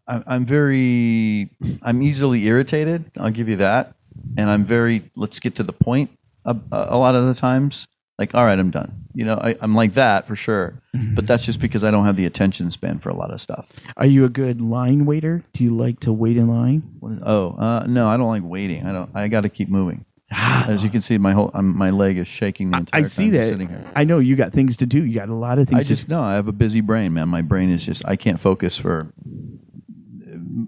[0.08, 1.52] I'm, I'm very,
[1.84, 3.12] I'm easily irritated.
[3.18, 3.94] I'll give you that.
[4.38, 6.10] And I'm very, let's get to the point.
[6.46, 9.06] A, a lot of the times, like, all right, I'm done.
[9.14, 10.82] You know, I, I'm like that for sure.
[10.94, 13.68] But that's just because I don't have the attention span for a lot of stuff.
[13.98, 15.44] Are you a good line waiter?
[15.54, 16.84] Do you like to wait in line?
[17.26, 18.86] Oh, uh, no, I don't like waiting.
[18.86, 19.10] I don't.
[19.16, 20.06] I got to keep moving.
[20.32, 23.10] As you can see, my whole um, my leg is shaking the entire I time
[23.10, 23.50] see that.
[23.50, 23.84] sitting here.
[23.96, 25.04] I know you got things to do.
[25.04, 25.80] You got a lot of things.
[25.80, 27.28] I just know I have a busy brain, man.
[27.28, 29.12] My brain is just I can't focus for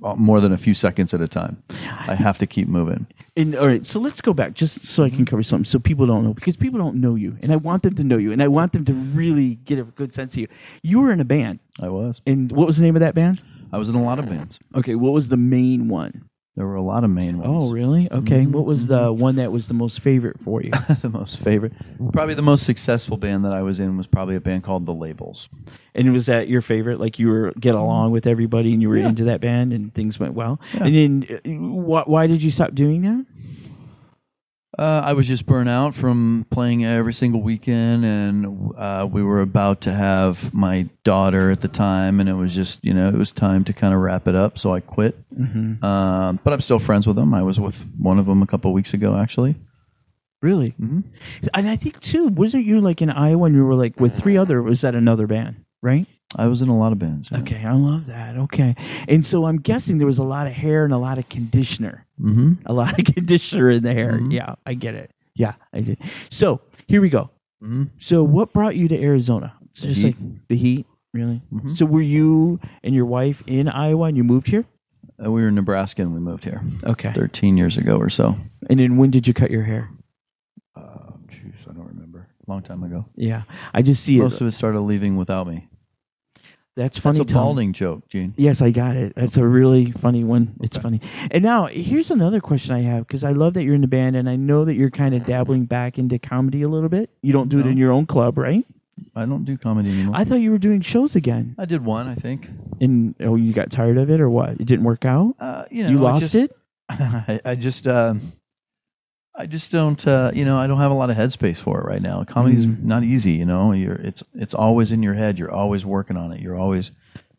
[0.04, 1.64] uh, more than a few seconds at a time.
[1.70, 3.08] I have to keep moving.
[3.36, 5.16] And, all right, so let's go back just so I Mm-hmm.
[5.18, 7.82] can cover something so people don't know because people don't know you, and I want
[7.84, 10.40] them to know you, and I want them to really get a good sense of
[10.40, 10.48] you.
[10.84, 12.22] You were in a band, I was.
[12.28, 13.42] and what was the name of that band?
[13.72, 14.60] I was in a lot of bands.
[14.76, 16.30] Okay, what was the main one?
[16.56, 17.50] There were a lot of main ones.
[17.64, 18.08] Oh, really?
[18.12, 18.42] Okay.
[18.46, 20.70] Mhm, What was the one that was the most favorite for you?
[21.02, 21.74] the most favorite,
[22.12, 24.94] probably the most successful band that I was in was probably a band called The
[24.94, 25.50] Labels.
[25.96, 27.00] and was that your favorite?
[27.00, 29.10] Like you were get along with everybody, and you were Yeah.
[29.10, 30.60] into that band, and things went well.
[30.76, 30.84] Yeah.
[30.86, 31.50] And then, uh,
[31.82, 33.26] why, why did you stop doing that?
[34.78, 39.42] Uh, I was just burnt out from playing every single weekend, and uh, we were
[39.42, 43.16] about to have my daughter at the time, and it was just, you know, it
[43.16, 45.16] was time to kind of wrap it up, so I quit.
[45.32, 45.84] Mm-hmm.
[45.86, 47.36] Um, but I'm still friends with them.
[47.36, 49.56] I was with one of them a couple weeks ago, actually.
[50.42, 50.72] Really?
[50.72, 51.02] hmm
[51.54, 54.38] And I think too, wasn't you like in Iowa and you were like with three
[54.38, 54.62] other?
[54.62, 55.64] Was that another band?
[55.82, 56.06] Right.
[56.36, 57.30] I was in a lot of bands.
[57.32, 57.40] yeah.
[57.40, 58.36] Okay, I love that.
[58.38, 58.76] Okay,
[59.08, 62.06] and so I'm guessing there was a lot of hair and a lot of conditioner,
[62.20, 62.58] Mhm.
[62.66, 64.14] a lot of conditioner in the hair.
[64.14, 64.32] Mhm.
[64.34, 65.12] Yeah, I get it.
[65.36, 66.00] Yeah, I did.
[66.32, 67.30] So here we go.
[67.64, 67.90] Mhm.
[68.00, 69.54] So what brought you to Arizona?
[69.66, 70.06] It's The just heat.
[70.06, 71.42] like the heat, really.
[71.54, 71.78] Mhm.
[71.78, 74.66] So were you and your wife in Iowa and you moved here?
[75.24, 77.14] Uh, we were in Nebraska and we moved here Okay.
[77.14, 78.36] 13 years ago or so.
[78.72, 79.90] And then when did you cut your hair?
[80.76, 82.28] Uh, jeez, I don't remember.
[82.48, 83.06] Long time ago.
[83.16, 84.42] Yeah, I just see Most it.
[84.42, 85.68] of it started leaving without me.
[86.76, 87.20] That's funny.
[87.20, 87.44] That's a Tom.
[87.44, 88.34] balding joke, Gene.
[88.36, 89.14] Yes, I got it.
[89.16, 90.56] That's a really funny one.
[90.62, 91.02] It's funny.
[91.30, 94.16] And now here's another question I have because I love that you're in the band
[94.16, 97.12] and I know that you're kind of dabbling back into comedy a little bit.
[97.22, 98.66] You don't do it in your own club, right?
[99.16, 100.16] I don't do comedy anymore.
[100.18, 101.56] I thought you were doing shows again.
[101.60, 102.50] I did one, I think.
[102.82, 104.52] And oh, you got tired of it or what?
[104.52, 105.36] It didn't work out.
[105.40, 106.56] Uh, you know, you lost just- it.
[106.90, 108.34] I, I just, um,
[109.36, 111.86] I just don't, uh, you know, I don't have a lot of headspace for it
[111.88, 112.24] right now.
[112.24, 112.84] Comedy's Mm.
[112.84, 113.72] not easy, you know.
[113.72, 115.40] You're, it's, it's always in your head.
[115.40, 116.40] You're always working on it.
[116.40, 116.92] You're always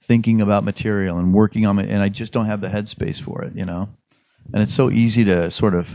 [0.09, 1.88] thinking about material and working on it.
[1.88, 3.88] And I just don't have the headspace for it, you know.
[4.52, 5.87] And it's so easy to sort of,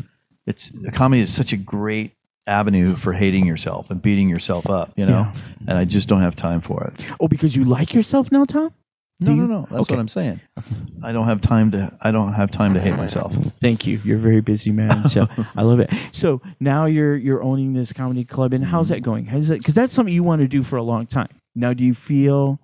[0.47, 2.13] it's comedy is such a great
[2.47, 5.31] avenue for hating yourself and beating yourself up, you know.
[5.67, 7.05] And I just don't have time for it.
[7.19, 8.73] Oh, because you like yourself now, Tom?
[9.21, 9.67] No, no, no.
[9.69, 9.93] That's Okay.
[9.95, 10.39] what I'm saying.
[11.03, 11.91] I don't have time to.
[12.01, 13.33] I don't have time to hate myself.
[13.61, 13.99] Thank you.
[14.05, 15.09] You're a very busy man.
[15.09, 15.27] So
[15.57, 15.89] I love it.
[16.13, 19.25] So now you're you're owning this comedy club, and how's that going?
[19.25, 19.57] How's that?
[19.59, 21.27] Because that's something you want to do for a long time.
[21.55, 22.59] Now, do you feel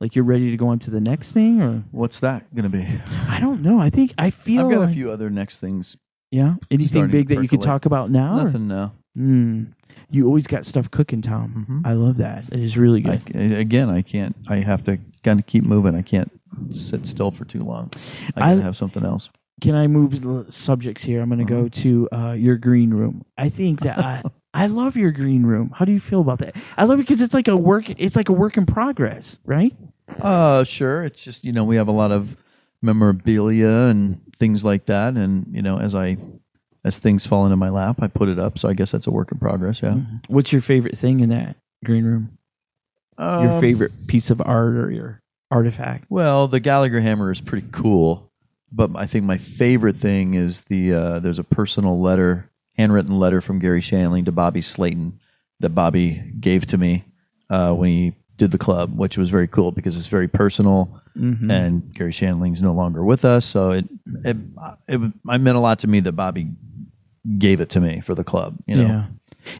[0.00, 2.76] like you're ready to go on to the next thing, or What's that going to
[2.76, 2.86] be?
[3.28, 3.78] I don't know.
[3.78, 5.96] I think I feel I've got like, a few other next things.
[6.32, 6.56] Yeah.
[6.70, 8.40] Anything big that you could talk about now?
[8.40, 8.92] or- Nothing now.
[9.16, 9.72] Mm.
[10.10, 11.66] You always got stuff cooking, Tom.
[11.68, 11.88] Mhm.
[11.88, 12.44] I love that.
[12.52, 13.22] It is really good.
[13.34, 14.36] I, again, I can't.
[14.48, 15.94] I have to kind of keep moving.
[15.94, 16.30] I can't
[16.70, 17.90] sit still for too long.
[18.36, 19.28] I gotta I- have something else.
[19.62, 21.22] Can I move the subjects here?
[21.22, 21.68] I'm going to go Uh-huh.
[21.82, 23.24] to uh, your green room.
[23.38, 24.22] I think that I
[24.54, 25.70] I love your green room.
[25.74, 26.54] How do you feel about that?
[26.76, 27.86] I love it because it's like a work.
[27.88, 29.74] It's like a work in progress, right?
[30.20, 31.02] Uh, sure.
[31.04, 32.36] It's just you know we have a lot of
[32.82, 36.18] memorabilia and things like that, and you know as I
[36.84, 38.58] as things fall into my lap, I put it up.
[38.58, 39.82] So I guess that's a work in progress.
[39.82, 39.96] Yeah.
[40.28, 42.36] What's your favorite thing in that green room?
[43.18, 46.04] Your Um, favorite piece of art or your artifact?
[46.10, 48.30] Well, the Gallagher hammer is pretty cool,
[48.72, 53.40] but I think my favorite thing is the uh, there's a personal letter, handwritten letter
[53.40, 55.18] from Garry Shandling to Bobby Slayton
[55.60, 57.04] that Bobby gave to me
[57.48, 61.00] uh, when he did the club, which was very cool because it's very personal.
[61.16, 61.50] Mhm.
[61.50, 63.88] And Garry Shandling's no longer with us, so it
[64.24, 64.36] it
[64.88, 66.48] it, it meant a lot to me that Bobby
[67.38, 68.56] gave it to me for the club.
[68.66, 68.86] You know.
[68.86, 69.04] Yeah.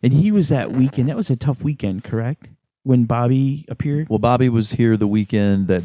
[0.03, 1.09] And he was that weekend.
[1.09, 2.49] That was a tough weekend, correct?
[2.87, 4.09] When Bobby appeared.
[4.09, 5.83] Well, Bobby was here the weekend that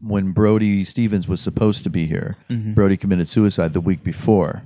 [0.00, 2.36] when Brody Stevens was supposed to be here.
[2.48, 2.74] Mhm.
[2.74, 4.62] Brody committed suicide the week before,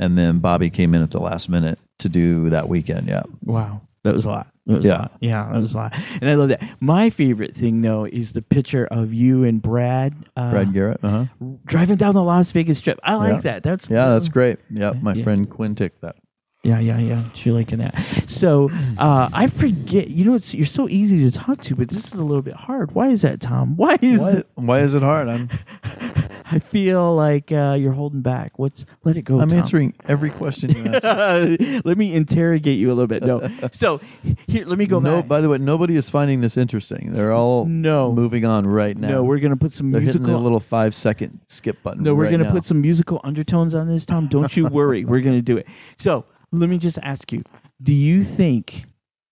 [0.00, 3.06] and then Bobby came in at the last minute to do that weekend.
[3.06, 4.48] Yeah, Wow, that was a lot.
[4.66, 4.98] Was a Yeah.
[4.98, 5.12] lot.
[5.20, 5.92] Yeah, that was a lot.
[6.20, 6.60] And I love that.
[6.80, 10.12] My favorite thing though is the picture of you and Brad.
[10.36, 10.98] Uh, Brad Garrett.
[11.04, 11.46] Uh huh.
[11.66, 12.98] driving down the Las Vegas Strip.
[13.04, 13.40] I like Yeah.
[13.52, 13.62] that.
[13.62, 14.58] That's Yeah, that's great.
[14.70, 15.22] Yeah, my Yeah.
[15.22, 16.16] friend Quintic that.
[16.62, 17.22] Yeah, yeah, yeah.
[17.34, 17.94] She liking that.
[18.26, 20.08] So uh, I forget.
[20.10, 22.54] You know, it's you're so easy to talk to, but this is a little bit
[22.54, 22.92] hard.
[22.92, 23.76] Why is that, Tom?
[23.76, 24.48] Why is Why, it?
[24.56, 25.28] why is it hard?
[25.28, 25.48] I'm
[26.48, 28.58] I feel like uh, you're holding back.
[28.58, 29.40] What's let it go?
[29.40, 29.58] I'm Tom.
[29.58, 31.82] answering every question you ask.
[31.84, 33.22] let me interrogate you a little bit.
[33.22, 33.48] No.
[33.72, 34.00] So
[34.46, 35.28] here, let me go no, back.
[35.28, 37.12] by the way, nobody is finding this interesting.
[37.12, 38.12] They're all No.
[38.12, 39.08] moving on right now.
[39.08, 40.38] No, we're gonna put some They're hitting musical.
[40.38, 42.02] the little five second skip button.
[42.02, 42.52] No, we're right going to now.
[42.52, 44.26] put some musical undertones on this, Tom.
[44.28, 45.04] Don't you worry.
[45.04, 45.66] we're going to do it.
[45.98, 47.42] So let me just ask you
[47.82, 48.84] do you think,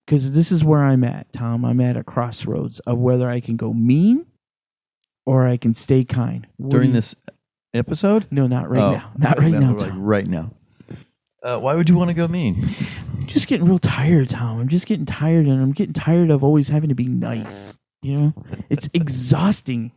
[0.06, 3.56] because this is where I'm at, Tom, I'm at a crossroads of whether I can
[3.56, 4.26] go mean
[5.26, 6.46] or I can stay kind.
[6.58, 7.14] What do during you- this
[7.72, 8.26] episode.
[8.30, 9.10] No, not right Oh, now.
[9.16, 10.02] Not right now, Like Tom.
[10.02, 10.50] right now.
[11.42, 12.74] Uh, why would you want to go mean?
[13.12, 14.60] I'm just getting real tired, Tom.
[14.60, 17.76] I'm just getting tired, and I'm getting tired of always having to be nice.
[18.02, 18.34] You know,
[18.70, 19.90] it's exhausting.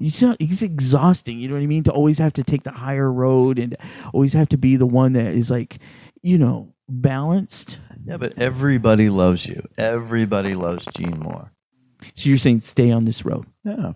[0.00, 1.38] You know, it's exhausting.
[1.38, 1.82] You know what I mean?
[1.84, 3.76] To always have to take the higher road and
[4.12, 5.78] always have to be the one that is like,
[6.22, 7.78] you know, balanced.
[8.04, 9.66] Yeah, but everybody loves you.
[9.76, 11.50] Everybody loves Gene Moore.
[12.14, 13.46] So you're saying stay on this road?
[13.64, 13.92] Yeah.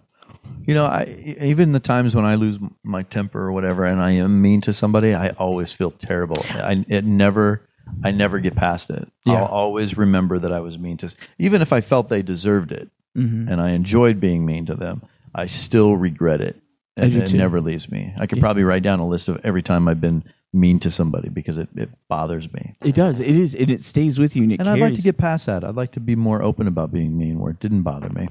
[0.67, 4.13] You know, I even the times when I lose my temper or whatever, and I
[4.13, 6.45] am mean to somebody, I always feel terrible.
[6.51, 7.63] I it never,
[8.05, 9.09] I never get past it.
[9.25, 9.35] Yeah.
[9.35, 12.91] I'll always remember that I was mean to, even if I felt they deserved it,
[13.17, 13.51] Mhm.
[13.51, 15.03] and I enjoyed being mean to them,
[15.35, 16.61] I still regret it,
[16.97, 18.13] and it never leaves me.
[18.19, 18.43] I could Yeah.
[18.43, 21.69] probably write down a list of every time I've been mean to somebody because it,
[21.77, 22.75] it bothers me.
[22.83, 23.19] It does.
[23.21, 24.43] It is, and it stays with you.
[24.45, 25.65] And, it And I'd like to carries- get past that.
[25.65, 28.29] I'd like to be more open about being mean where it didn't bother me.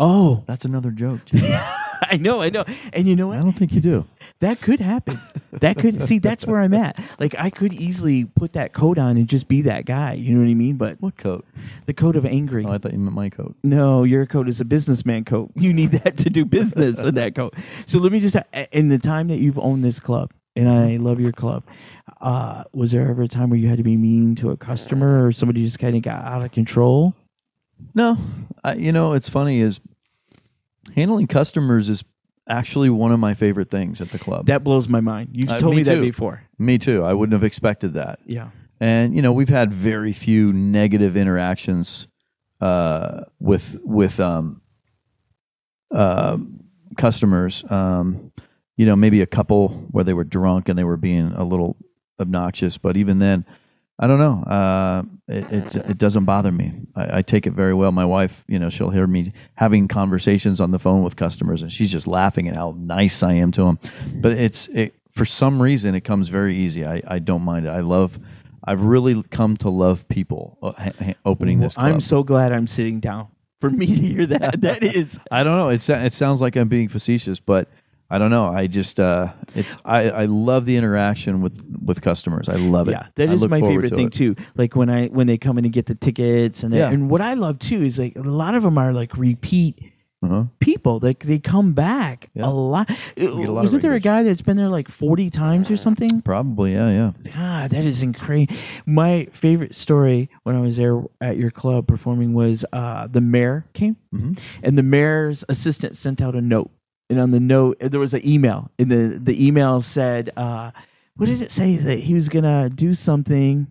[0.00, 1.20] Oh, That's another joke.
[1.34, 2.64] I know, I know.
[2.92, 3.42] And you know I what?
[3.44, 4.04] don't think you do.
[4.40, 5.20] That could happen.
[5.52, 6.18] That could see.
[6.18, 7.00] That's where I'm at.
[7.20, 10.14] Like I could easily put that coat on and just be that guy.
[10.14, 10.76] You know what I mean?
[10.76, 11.46] But what coat?
[11.86, 12.64] The coat of angry.
[12.66, 13.54] Oh, I thought you meant my coat.
[13.62, 15.52] No, your coat is a businessman coat.
[15.54, 17.54] You need that to do business in that coat.
[17.86, 18.34] So let me just
[18.72, 21.64] in the time that you've owned this club, and I love your club.
[22.20, 25.26] Uh, was there ever a time where you had to be mean to a customer
[25.26, 27.14] or somebody just kind of got out of control?
[27.94, 28.16] No,
[28.62, 29.80] I, you know it's funny is
[30.94, 32.04] handling customers is
[32.48, 34.46] actually one of my favorite things at the club.
[34.46, 35.30] That blows my mind.
[35.32, 36.42] You've Uh, told me, that before.
[36.58, 37.04] Me too.
[37.04, 38.18] I wouldn't have expected that.
[38.26, 38.50] Yeah.
[38.80, 42.08] And you know, we've had very few negative interactions
[42.60, 44.60] uh, with with um,
[45.92, 46.36] uh,
[46.96, 47.64] customers.
[47.70, 48.31] Um,
[48.76, 51.76] you know, maybe a couple where they were drunk and they were being a little
[52.20, 53.44] obnoxious, but even then,
[53.98, 54.42] I don't know.
[54.42, 56.72] Uh, it, it it doesn't bother me.
[56.96, 57.92] I, I take it very well.
[57.92, 61.72] My wife, you know, she'll hear me having conversations on the phone with customers, and
[61.72, 63.78] she's just laughing at how nice I am to them.
[64.16, 66.84] But it's it for some reason it comes very easy.
[66.86, 67.70] I, I don't mind it.
[67.70, 68.18] I love.
[68.64, 70.72] I've really come to love people uh,
[71.24, 71.74] opening this.
[71.74, 71.86] Club.
[71.86, 73.28] I'm so glad I'm sitting down
[73.60, 74.60] for me to hear that.
[74.62, 75.18] that is.
[75.30, 75.68] I don't know.
[75.68, 77.68] It it sounds like I'm being facetious, but
[78.12, 78.46] I don't know.
[78.46, 82.48] I just uh, it's I, I love the interaction with with customers.
[82.48, 82.92] I love it.
[82.92, 84.12] Yeah, that I is my favorite to thing it.
[84.12, 84.36] too.
[84.54, 86.90] Like when I when they come in and get the tickets, and Yeah.
[86.90, 89.78] and what I love too is like a lot of them are like repeat
[90.22, 90.44] Uh-huh.
[90.60, 91.00] people.
[91.02, 92.46] Like they come back Yeah.
[92.46, 92.86] a lot.
[93.16, 95.76] get a lot of Wasn't there a guy that's been there like forty times or
[95.78, 96.20] something?
[96.20, 97.10] Probably, yeah, yeah.
[97.34, 98.54] God, that is incredible.
[98.86, 103.64] My favorite story when I was there at your club performing was uh, the mayor
[103.72, 104.38] came, Mhm.
[104.62, 106.70] and the mayor's assistant sent out a note,
[107.12, 110.70] and on the note there was an email, and the the email said, uh,
[111.16, 111.76] "What did it say?
[111.76, 113.66] That he was gonna do something."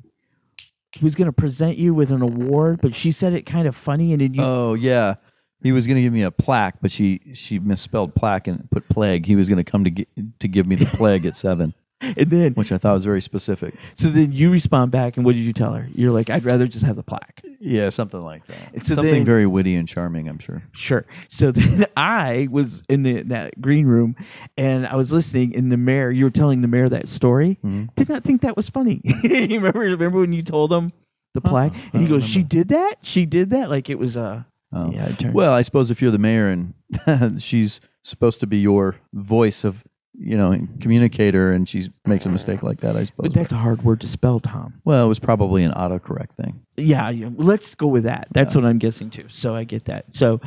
[0.93, 4.11] He was gonna present you with an award, but she said it kind of funny,
[4.11, 5.15] and then you Oh yeah,
[5.63, 9.25] he was to give me a plaque, but she she misspelled plaque and put plague.
[9.25, 10.05] He was to come to
[10.39, 13.75] to give me the plague at seven, and then which I thought was very specific.
[13.97, 15.87] so then you respond back, and what did you tell her?
[15.93, 18.73] You're like, "I'd rather just have the plaque." Yeah, something like that.
[18.73, 20.27] And so something then- very witty and charming.
[20.27, 20.63] I'm sure.
[20.73, 21.05] Sure.
[21.29, 24.15] So then I was in the, that green room
[24.57, 27.59] and I was listening and the mayor, you were telling the mayor that story.
[27.63, 27.85] Mm-hmm.
[27.95, 29.01] Did not think that was funny.
[29.23, 30.91] you remember, remember when you told him
[31.35, 31.73] the plaque?
[31.93, 32.95] And he goes, she did that?
[33.03, 33.69] She did that?
[33.69, 34.89] Like it was, a Oh.
[34.91, 36.73] yeah, turned- Well, I suppose if you're the mayor and
[37.43, 39.83] she's supposed to be your voice of
[40.23, 43.23] you know communicator, and she makes a mistake like that, I suppose.
[43.23, 44.73] but that's a hard word to spell, Tom.
[44.85, 46.61] well, it was probably an autocorrect thing.
[46.77, 47.29] Yeah, yeah.
[47.35, 48.27] Let's go with that.
[48.31, 49.25] That's what I'm guessing too.
[49.29, 50.05] So I get that.
[50.15, 50.39] So,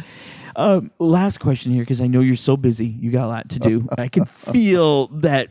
[0.56, 2.86] um, last question here because I know you're so busy.
[2.86, 3.88] You got a lot to do.
[3.98, 5.48] I can feel that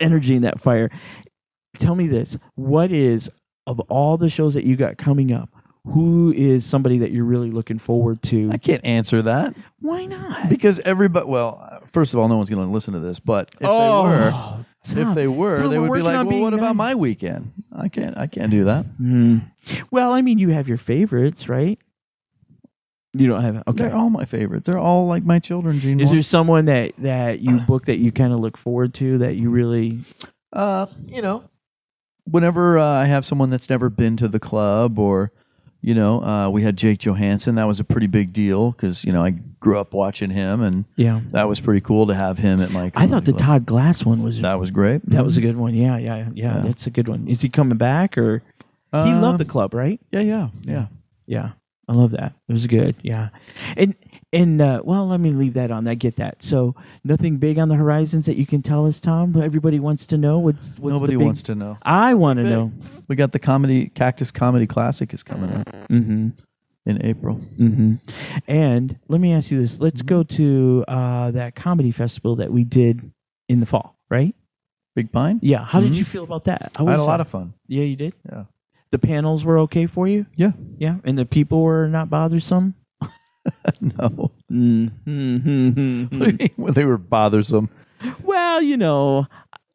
[0.00, 0.90] energy and that fire.
[1.78, 3.28] Tell me this: What is
[3.66, 5.50] of all the shows that you got coming up?
[5.92, 8.48] Who is somebody that you're really looking forward to?
[8.50, 10.48] I can't answer that Why not?
[10.48, 11.26] because everybody.
[11.26, 14.02] Well, first of all, no one's going to listen to this, but if Oh,
[14.84, 16.42] they were, if they were, Tom, they we're would be working like, on "Well, being
[16.42, 17.52] what about nice." my weekend?
[17.74, 18.18] I can't.
[18.18, 19.38] I can't do that." Hmm.
[19.90, 21.78] Well, I mean, you have your favorites, right?
[23.16, 23.84] You don't have okay.
[23.84, 24.64] They're all my favorite.
[24.64, 25.78] They're all like my children.
[25.80, 26.00] Gene.
[26.00, 29.36] Is there someone that that you book that you kind of look forward to that
[29.36, 30.00] you really?
[30.52, 31.44] Uh, you know,
[32.24, 35.30] whenever uh, I have someone that's never been to the club, or
[35.84, 37.56] you know, uh, we had Jake Johansson.
[37.56, 40.84] That was a pretty big deal because you know I grew up watching him, and
[40.96, 41.20] Yeah.
[41.32, 42.90] that was pretty cool to have him at my.
[42.94, 43.38] I thought the comedy club.
[43.38, 45.02] Todd Glass one was that was great.
[45.10, 45.74] that was a good one.
[45.74, 46.28] Yeah, yeah, yeah.
[46.34, 46.62] Yeah.
[46.64, 47.28] That's a good one.
[47.28, 48.42] Is he coming back or
[48.92, 50.00] he Uh, loved the club, right?
[50.12, 50.86] Yeah, yeah, yeah.
[51.26, 51.50] Yeah.
[51.88, 52.32] I love that.
[52.48, 52.96] It was good.
[53.02, 53.28] Yeah.
[53.76, 53.94] And
[54.34, 55.86] and uh, well, let me leave that on.
[55.88, 56.42] I get that.
[56.42, 59.40] So nothing big on the horizons that you can tell us, Tom.
[59.40, 61.78] Everybody wants to know what's, what's Nobody the big- wants to know.
[61.82, 62.72] I want to know.
[63.08, 66.28] We got the comedy Cactus Comedy Classic is coming up Mm-hmm.
[66.86, 67.40] in April.
[67.58, 67.94] Mm-hmm.
[68.48, 72.64] And let me ask you this: Let's go to uh, that comedy festival that we
[72.64, 73.10] did
[73.48, 74.34] in the fall, right?
[74.96, 75.40] Big Pine.
[75.42, 75.64] Yeah.
[75.64, 76.72] How did you feel about that?
[76.76, 77.20] I had a was lot that?
[77.22, 77.52] of fun.
[77.66, 78.14] Yeah, you did.
[78.30, 78.44] Yeah.
[78.92, 80.24] The panels were okay for you.
[80.36, 80.52] Yeah.
[80.78, 82.74] Yeah, and the people were not bothersome.
[83.80, 84.30] no.
[84.50, 86.62] Mm-hmm.
[86.72, 87.68] they were bothersome.
[88.22, 89.26] well, you know,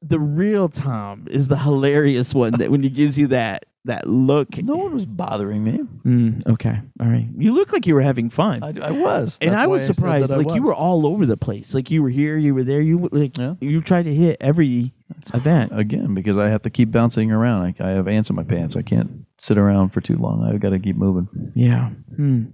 [0.02, 4.58] the real Tom is the hilarious one that when he gives you that that look.
[4.58, 5.80] No one was bothering me.
[6.06, 7.28] Mm, okay, all right.
[7.38, 8.62] You look like you were having fun.
[8.62, 10.32] I, I was, and I was surprised.
[10.32, 11.74] I like you were all over the place.
[11.74, 12.82] Like you were here, you were there.
[12.82, 13.56] You like Yeah.
[13.62, 14.94] you tried to hit every
[15.34, 15.72] event.
[15.78, 17.76] again because I have to keep bouncing around.
[17.80, 18.76] I, I have ants in my pants.
[18.76, 20.44] I can't sit around for too long.
[20.44, 21.52] I've got to keep moving.
[21.56, 21.90] Yeah.
[22.16, 22.46] Hmm.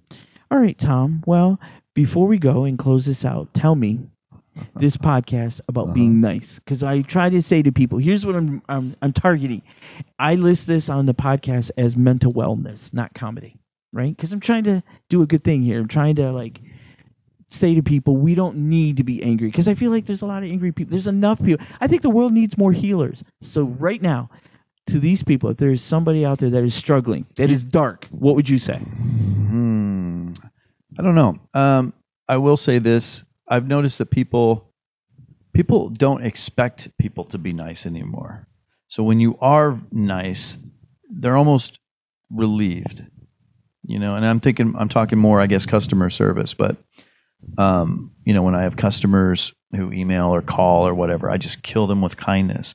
[0.56, 1.22] All right, Tom.
[1.26, 1.60] Well,
[1.96, 4.00] before we go and close this out, tell me
[4.80, 8.62] this podcast about being nice because I try to say to people, here's what I'm,
[8.70, 9.62] I'm I'm targeting.
[10.18, 13.60] I list this on the podcast as mental wellness, not comedy,
[13.92, 14.16] right?
[14.16, 15.78] Because I'm trying to do a good thing here.
[15.78, 16.62] I'm trying to like
[17.52, 20.26] say to people we don't need to be angry because I feel like there's a
[20.26, 20.92] lot of angry people.
[20.92, 21.66] There's enough people.
[21.82, 23.26] I think the world needs more healers.
[23.42, 24.30] So right now,
[24.88, 28.08] to these people, if there is somebody out there that is struggling, that is dark,
[28.12, 28.78] what would you say?
[28.78, 29.85] Hmm.
[30.98, 31.40] I don't know.
[31.54, 31.94] Um,
[32.28, 34.74] I will say this: I've noticed that people
[35.54, 38.48] people don't expect people to be nice anymore.
[38.88, 40.58] So when you are nice,
[41.10, 41.80] they're almost
[42.30, 43.04] relieved.
[43.88, 46.78] You know, and I'm thinking I'm talking more, I guess, customer service, but
[47.58, 51.64] um, you know, when I have customers who email or call or whatever, I just
[51.64, 52.74] kill them with kindness.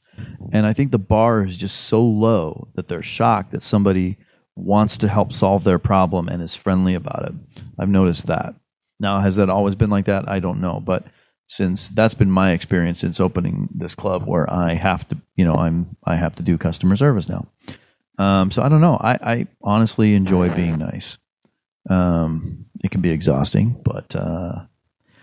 [0.53, 4.19] And I think the bar is just so low that they're shocked that somebody
[4.61, 7.63] wants to help solve their problem and is friendly about it.
[7.79, 8.55] I've noticed that.
[8.99, 10.29] Now, has that always been like that?
[10.29, 11.05] I don't know, but
[11.47, 15.57] since that's been my experience since opening this club, where I have to, you know,
[15.57, 17.47] I'm I have to do customer service now.
[18.19, 18.97] Um, so I don't know.
[18.97, 21.17] I, I honestly enjoy being nice.
[21.89, 24.67] Um, it can be exhausting, but uh,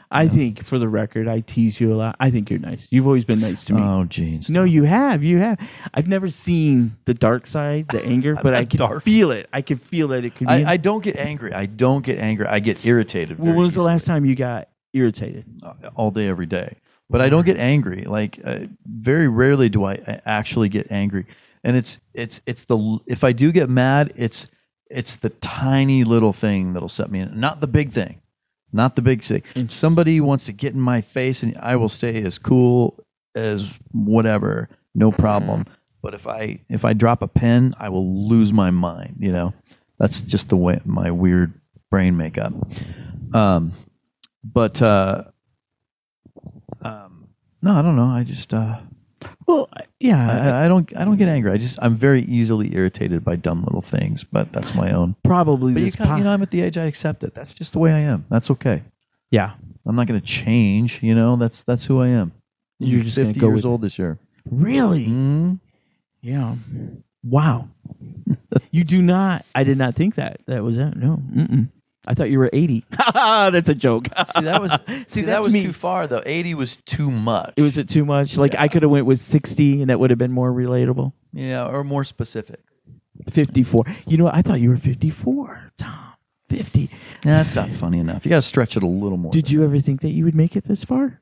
[0.09, 2.15] I think, for the record, I tease you a lot.
[2.19, 2.87] I think you're nice.
[2.91, 3.81] You've always been nice to me.
[3.81, 4.49] oh, jeans.
[4.49, 5.23] No, you have.
[5.23, 5.59] You have.
[5.93, 9.03] I've never seen the dark side, the anger, but I can dark.
[9.03, 9.49] feel it.
[9.51, 10.53] I can feel that it could be.
[10.53, 11.53] I, I don't get angry.
[11.53, 12.47] I don't get angry.
[12.47, 13.37] I get irritated.
[13.37, 15.45] Well, when was the last time you got irritated?
[15.95, 16.77] all day, every day.
[17.09, 18.03] But I don't get angry.
[18.03, 21.25] Like uh, very rarely do I I actually get angry.
[21.63, 24.47] And it's it's it's the if I do get mad, it's
[24.89, 27.39] it's the tiny little thing that'll set me in.
[27.39, 28.21] Not the big thing,
[28.73, 29.43] not the big thing.
[29.69, 33.03] Somebody wants to get in my face, and I will stay as cool
[33.35, 35.65] as whatever, no problem.
[36.01, 39.17] But if I if I drop a pen, I will lose my mind.
[39.19, 39.53] You know,
[39.99, 41.53] that's just the way my weird
[41.89, 42.53] brain makeup.
[43.33, 43.73] Um,
[44.43, 45.25] but uh,
[46.81, 47.27] um,
[47.61, 48.05] no, I don't know.
[48.05, 48.79] I just uh,
[49.47, 50.29] well, yeah,
[50.61, 51.51] I, I don't I don't get angry.
[51.51, 54.23] I just I'm very easily irritated by dumb little things.
[54.23, 55.15] But that's my own.
[55.23, 57.33] Probably But you, this kind po- you know, I'm at the age I accept it.
[57.33, 58.25] That's just the way I am.
[58.29, 58.83] That's okay.
[59.31, 59.53] Yeah.
[59.85, 60.99] I'm not going to change.
[61.01, 62.31] You know, that's that's who I am.
[62.79, 63.67] You're just gonna 50 go years with it.
[63.67, 64.19] old this year.
[64.51, 65.05] Really?
[65.07, 65.59] Mhm.
[66.21, 66.55] Yeah.
[67.23, 67.69] Wow.
[68.71, 69.45] you do not.
[69.55, 70.41] I did not think that.
[70.47, 70.95] That was it.
[70.95, 71.21] No.
[71.33, 71.69] Mm-mm.
[72.07, 72.85] I thought you were 80.
[73.13, 74.07] That's a joke.
[74.35, 74.71] See that was
[75.07, 75.63] see, that was me.
[75.63, 76.23] too far though.
[76.25, 77.53] 80 was too much.
[77.57, 78.37] It was it too much.
[78.37, 81.11] Like I could have went with 60 and that would have been more relatable.
[81.33, 82.59] yeah, or more specific.
[83.31, 83.83] 54.
[84.05, 84.35] You know, what?
[84.35, 86.13] I thought you were 54, Tom.
[86.49, 86.89] 50.
[87.23, 88.23] That's not funny enough.
[88.25, 89.31] You got to stretch it a little more.
[89.31, 91.19] Did you ever think that you would make it this far?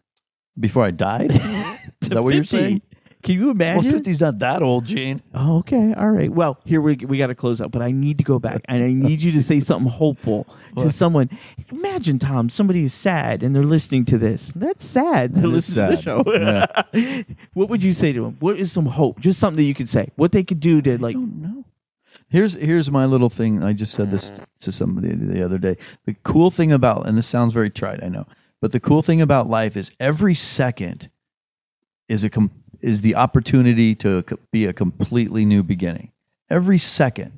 [0.59, 1.31] Before I died?
[2.01, 2.81] Is that what you're saying?
[3.25, 3.85] Can you imagine?
[3.85, 4.13] Well, imagine?
[4.13, 5.19] 50's not that old, Gene.
[5.33, 5.93] Oh, okay.
[5.97, 6.31] All right.
[6.31, 8.83] Well, here we we got to close out, but I need to go back and
[8.83, 10.45] I need you to say something hopeful
[10.77, 11.29] to someone.
[11.71, 14.51] Imagine, Tom, somebody is sad and they're listening to this.
[14.55, 15.33] That's sad.
[15.33, 17.23] They're listening to the show.
[17.53, 18.37] what would you say to them?
[18.41, 19.19] What is some hope?
[19.19, 20.09] Just something that you could say.
[20.17, 21.15] What they could do to like.
[21.15, 21.65] I don't know.
[22.29, 23.63] Here's here's my little thing.
[23.63, 25.77] I just said this to somebody the other day.
[26.05, 28.27] The cool thing about and this sounds very trite, I know,
[28.61, 31.09] but the cool thing about life is every second
[32.07, 32.51] is a com-
[32.85, 36.11] is the opportunity to be a completely new beginning.
[36.49, 37.31] Every second.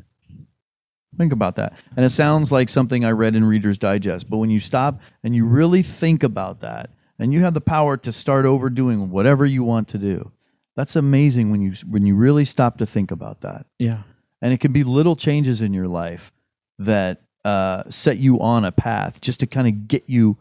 [1.18, 1.74] Think about that.
[1.96, 5.36] And it sounds like something I read in Reader's Digest, but when you stop and
[5.36, 9.44] you really think about that, and you have the power to start over doing whatever
[9.46, 10.32] you want to do,
[10.76, 14.04] that's amazing when you when you really stop to think about that Yeah.
[14.44, 16.32] and it can be little changes in your life
[16.78, 20.38] that uh, set you on a path just to kind of get you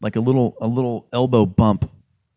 [0.00, 1.90] like a little a little elbow bump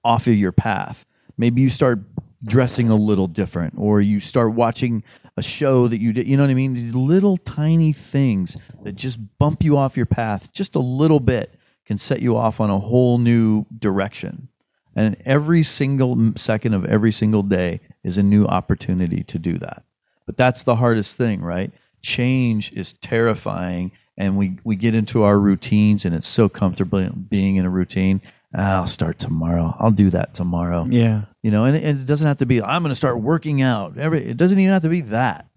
[0.03, 1.05] off of your path
[1.37, 1.99] maybe you start
[2.45, 5.03] dressing a little different or you start watching
[5.37, 8.95] a show that you did you know what i mean These little tiny things that
[8.95, 12.69] just bump you off your path just a little bit can set you off on
[12.69, 14.47] a whole new direction
[14.95, 19.83] and every single second of every single day is a new opportunity to do that
[20.27, 21.71] but that's the hardest thing, right?
[22.03, 27.55] Change is terrifying, and we, we get into our routines, and it's so comfortable being
[27.55, 28.21] in a routine.
[28.55, 29.75] "Ah, I'll start tomorrow.
[29.79, 30.87] I'll do that tomorrow.
[30.89, 31.23] Yeah.
[31.43, 32.61] You know, and, and it doesn't have to be.
[32.61, 33.97] I'm going to start working out.
[33.97, 35.47] Every it doesn't even have to be that.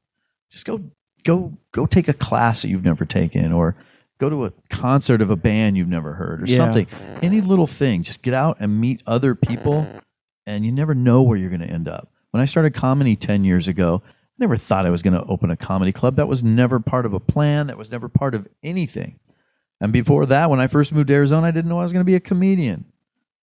[0.50, 0.80] Just go
[1.24, 3.76] go go take a class that you've never taken, or
[4.18, 6.56] go to a concert of a band you've never heard, or Yeah.
[6.58, 6.86] something.
[7.22, 8.02] Any little thing.
[8.02, 9.86] Just get out and meet other people,
[10.46, 12.08] and you never know where you're going to end up.
[12.32, 15.50] When I started comedy ten years ago, I never thought I was going to open
[15.50, 16.16] a comedy club.
[16.16, 17.66] That was never part of a plan.
[17.68, 19.18] That was never part of anything.
[19.80, 22.04] And before that, when I first moved to Arizona, I didn't know I was going
[22.04, 22.84] to be a comedian.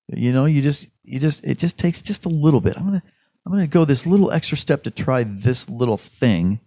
[0.07, 2.77] You know, you just, you just, it just takes just a little bit.
[2.77, 3.03] I'm gonna,
[3.45, 6.59] I'm gonna go this little extra step to try this little thing,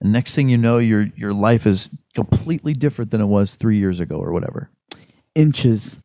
[0.00, 3.78] and next thing you know, your your life is completely different than it was three
[3.78, 4.70] years ago or whatever.
[5.34, 5.98] inches.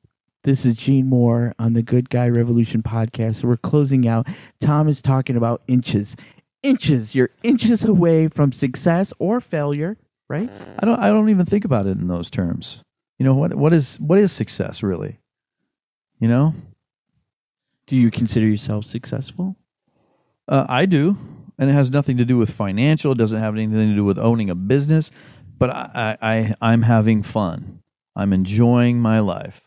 [0.43, 3.41] This is Gene Moore on the Good Guy Revolution podcast.
[3.41, 4.27] So we're closing out.
[4.59, 6.15] Tom is talking about inches.
[6.63, 7.15] Inches.
[7.15, 9.97] You're inches away from success or failure,
[10.29, 10.49] right?
[10.79, 12.84] I don't, I don't even think about it in those terms.
[13.20, 15.20] You know what, what is, what is success really?
[16.20, 16.53] You know,
[17.88, 19.55] Do you consider yourself successful?
[20.47, 21.18] Uh, I do,
[21.59, 23.11] and it has nothing to do with financial.
[23.11, 25.11] It doesn't have anything to do with owning a business.
[25.57, 27.80] But I, I, I I'm having fun.
[28.16, 29.61] I'm enjoying my life.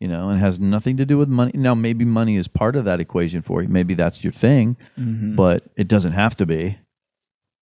[0.00, 1.52] You know, and it has nothing to do with money.
[1.54, 3.68] Now, maybe money is part of that equation for you.
[3.68, 5.36] Maybe that's your thing, Mhm.
[5.36, 6.76] but it doesn't have to be.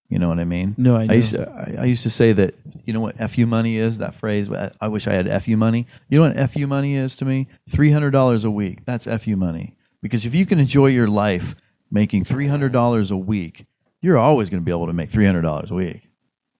[0.08, 0.74] You know what I mean?
[0.76, 1.14] No, I know.
[1.14, 2.54] used to, I, I used to say that.
[2.86, 3.98] You know what fu money is?
[3.98, 4.48] That phrase.
[4.80, 5.86] I, wish I had fu money.
[6.08, 7.48] You know what fu money is to me?
[7.70, 8.84] Three hundred dollars a week.
[8.84, 9.76] That's fu money.
[10.02, 11.54] Because if you can enjoy your life
[11.90, 13.66] making three hundred dollars a week,
[14.02, 16.02] you're always going to be able to make three hundred dollars a week,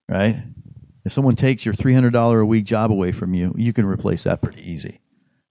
[0.09, 0.37] right?
[1.05, 3.85] If someone takes your three hundred dollar a week job away from you, you can
[3.85, 4.99] replace that pretty easy,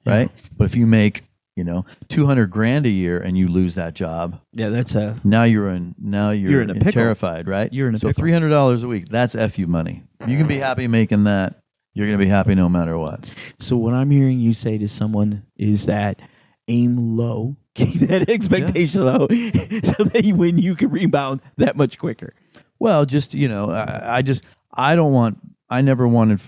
[0.05, 0.31] right?
[0.57, 1.22] But if you make
[1.57, 5.18] you know two hundred grand a year and you lose that job, Yeah, that's a
[5.24, 6.92] now you're in now you're, You're in a pickle.
[6.92, 7.72] terrified, right?
[7.72, 8.20] You're in a so pickle.
[8.22, 9.09] three hundred dollars a week.
[9.09, 10.02] That's fu money.
[10.26, 11.61] You can be happy making that.
[11.96, 13.24] You're going to be happy no matter what.
[13.61, 16.18] So what I'm hearing you say to someone is that
[16.66, 21.98] aim low, keep that expectation low, so that you, when you can rebound that much
[21.98, 22.34] quicker.
[22.80, 24.42] Well, just you know, I, I just
[24.72, 25.38] I don't want.
[25.70, 26.40] I never wanted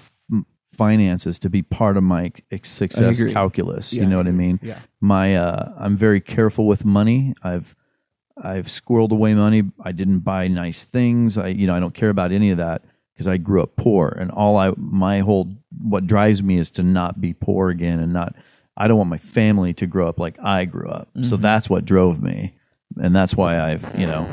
[0.76, 3.92] finances to be part of my success calculus.
[3.92, 4.58] Yeah, you know what I mean?
[4.62, 4.78] Yeah.
[5.00, 7.34] My uh, I'm very careful with money.
[7.42, 7.74] I've
[8.42, 9.62] I've squirreled away money.
[9.82, 11.38] I didn't buy nice things.
[11.38, 12.82] I you know I don't care about any of that
[13.14, 15.48] because I grew up poor, and all I my whole
[15.82, 18.34] what drives me is to not be poor again, and not.
[18.78, 21.08] I don't want my family to grow up like I grew up.
[21.22, 21.40] So Mhm.
[21.40, 22.52] that's what drove me,
[23.00, 24.28] and that's why I've you know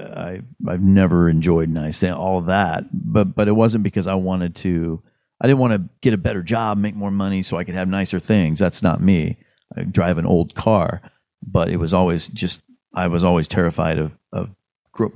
[0.00, 4.54] I I've never enjoyed nice things, all that, but but it wasn't because I wanted
[4.56, 5.00] to.
[5.42, 7.88] I didn't want to get a better job, make more money, so I could have
[7.88, 8.60] nicer things.
[8.60, 9.36] That's not me.
[9.76, 11.02] I drive an old car,
[11.44, 12.60] but it was always just
[12.94, 14.50] I was always terrified of of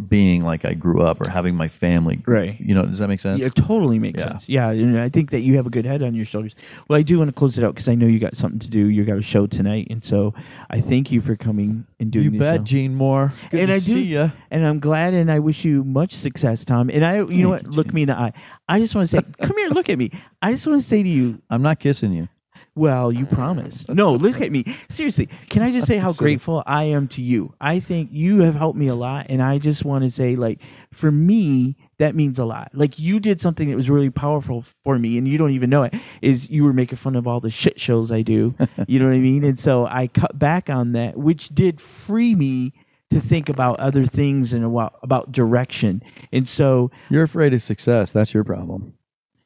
[0.08, 2.22] being like I grew up or having my family.
[2.26, 2.58] Right.
[2.58, 3.40] You know, does that make sense?
[3.40, 4.28] Yeah, it totally makes Yeah.
[4.30, 4.48] sense.
[4.48, 6.54] Yeah, and I think that you have a good head on your shoulders.
[6.88, 8.70] Well, I do want to close it out because I know you got something to
[8.70, 8.86] do.
[8.88, 10.32] You got a show tonight, and so
[10.70, 12.32] I thank you for coming and doing.
[12.32, 12.64] You bet, show.
[12.64, 13.32] Gene Moore.
[13.50, 14.30] Good and to I see do, ya.
[14.50, 16.88] and I'm glad, and I wish you much success, Tom.
[16.90, 18.32] And I, you know what, look me in the eye.
[18.68, 20.10] I just want to say, come here, look at me.
[20.42, 22.28] I just want to say to you, I'm not kissing you.
[22.76, 23.88] Well, you promised.
[23.88, 24.76] No, look at me.
[24.90, 27.54] Seriously, can I just say how grateful I am to you?
[27.60, 30.60] I think you have helped me a lot, and I just want to say, like,
[30.92, 32.70] for me, that means a lot.
[32.74, 35.84] Like, you did something that was really powerful for me, and you don't even know
[35.84, 35.94] it.
[36.20, 38.54] Is you were making fun of all the shit shows I do.
[38.86, 39.42] you know what I mean?
[39.42, 42.74] And so I cut back on that, which did free me
[43.10, 46.02] to think about other things and about, about direction.
[46.32, 48.12] And so, You're afraid of success.
[48.12, 48.92] That's your problem.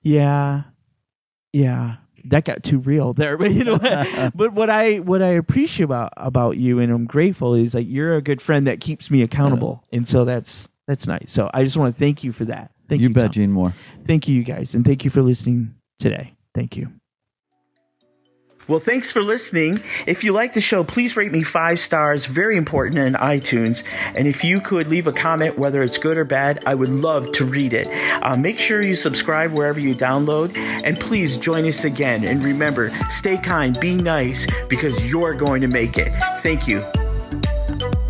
[0.02, 0.62] yeah,
[1.52, 1.96] yeah,
[2.26, 3.36] that got too real there.
[3.36, 4.32] But you know, what?
[4.36, 8.16] but what I what I appreciate about about you and I'm grateful is like you're
[8.16, 11.32] a good friend that keeps me accountable, and so that's that's nice.
[11.32, 12.70] So I just want to thank you for that.
[12.88, 13.32] Thank you, you bet, Tom.
[13.32, 13.74] Gene Moore.
[14.06, 16.34] Thank you, you guys, and thank you for listening today.
[16.54, 16.99] Thank you.
[18.68, 19.82] Well, thanks for listening.
[20.06, 23.82] If you like the show, please rate me five stars, very important in iTunes.
[24.14, 27.32] And if you could leave a comment, whether it's good or bad, I would love
[27.32, 27.88] to read it.
[28.22, 32.24] Uh, make sure you subscribe wherever you download, and please join us again.
[32.24, 36.12] And remember, stay kind, be nice, because you're going to make it.
[36.38, 36.80] Thank you.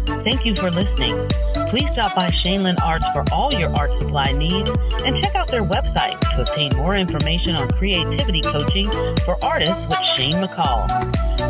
[0.07, 1.50] Thank you for listening.
[1.71, 4.68] Please stop by Shaneland Arts for all your art supply needs
[5.05, 8.91] and check out their website to obtain more information on creativity coaching
[9.25, 10.91] for artists with Shane McCall.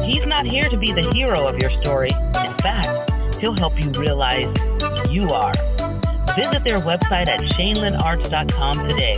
[0.05, 2.11] He's not here to be the hero of your story.
[2.11, 3.11] In fact,
[3.41, 4.55] he'll help you realize
[5.11, 5.55] you are.
[6.37, 9.14] Visit their website at shanelandarts.com today.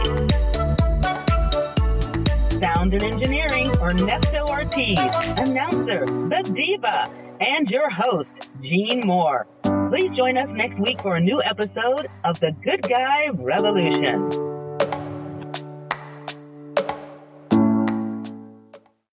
[2.60, 5.00] Sound and engineering, Ernesto Ortiz,
[5.36, 9.48] announcer, the diva, and your host, Gene Moore.
[9.92, 14.51] Please join us next week for a new episode of The Good Guy Revolution.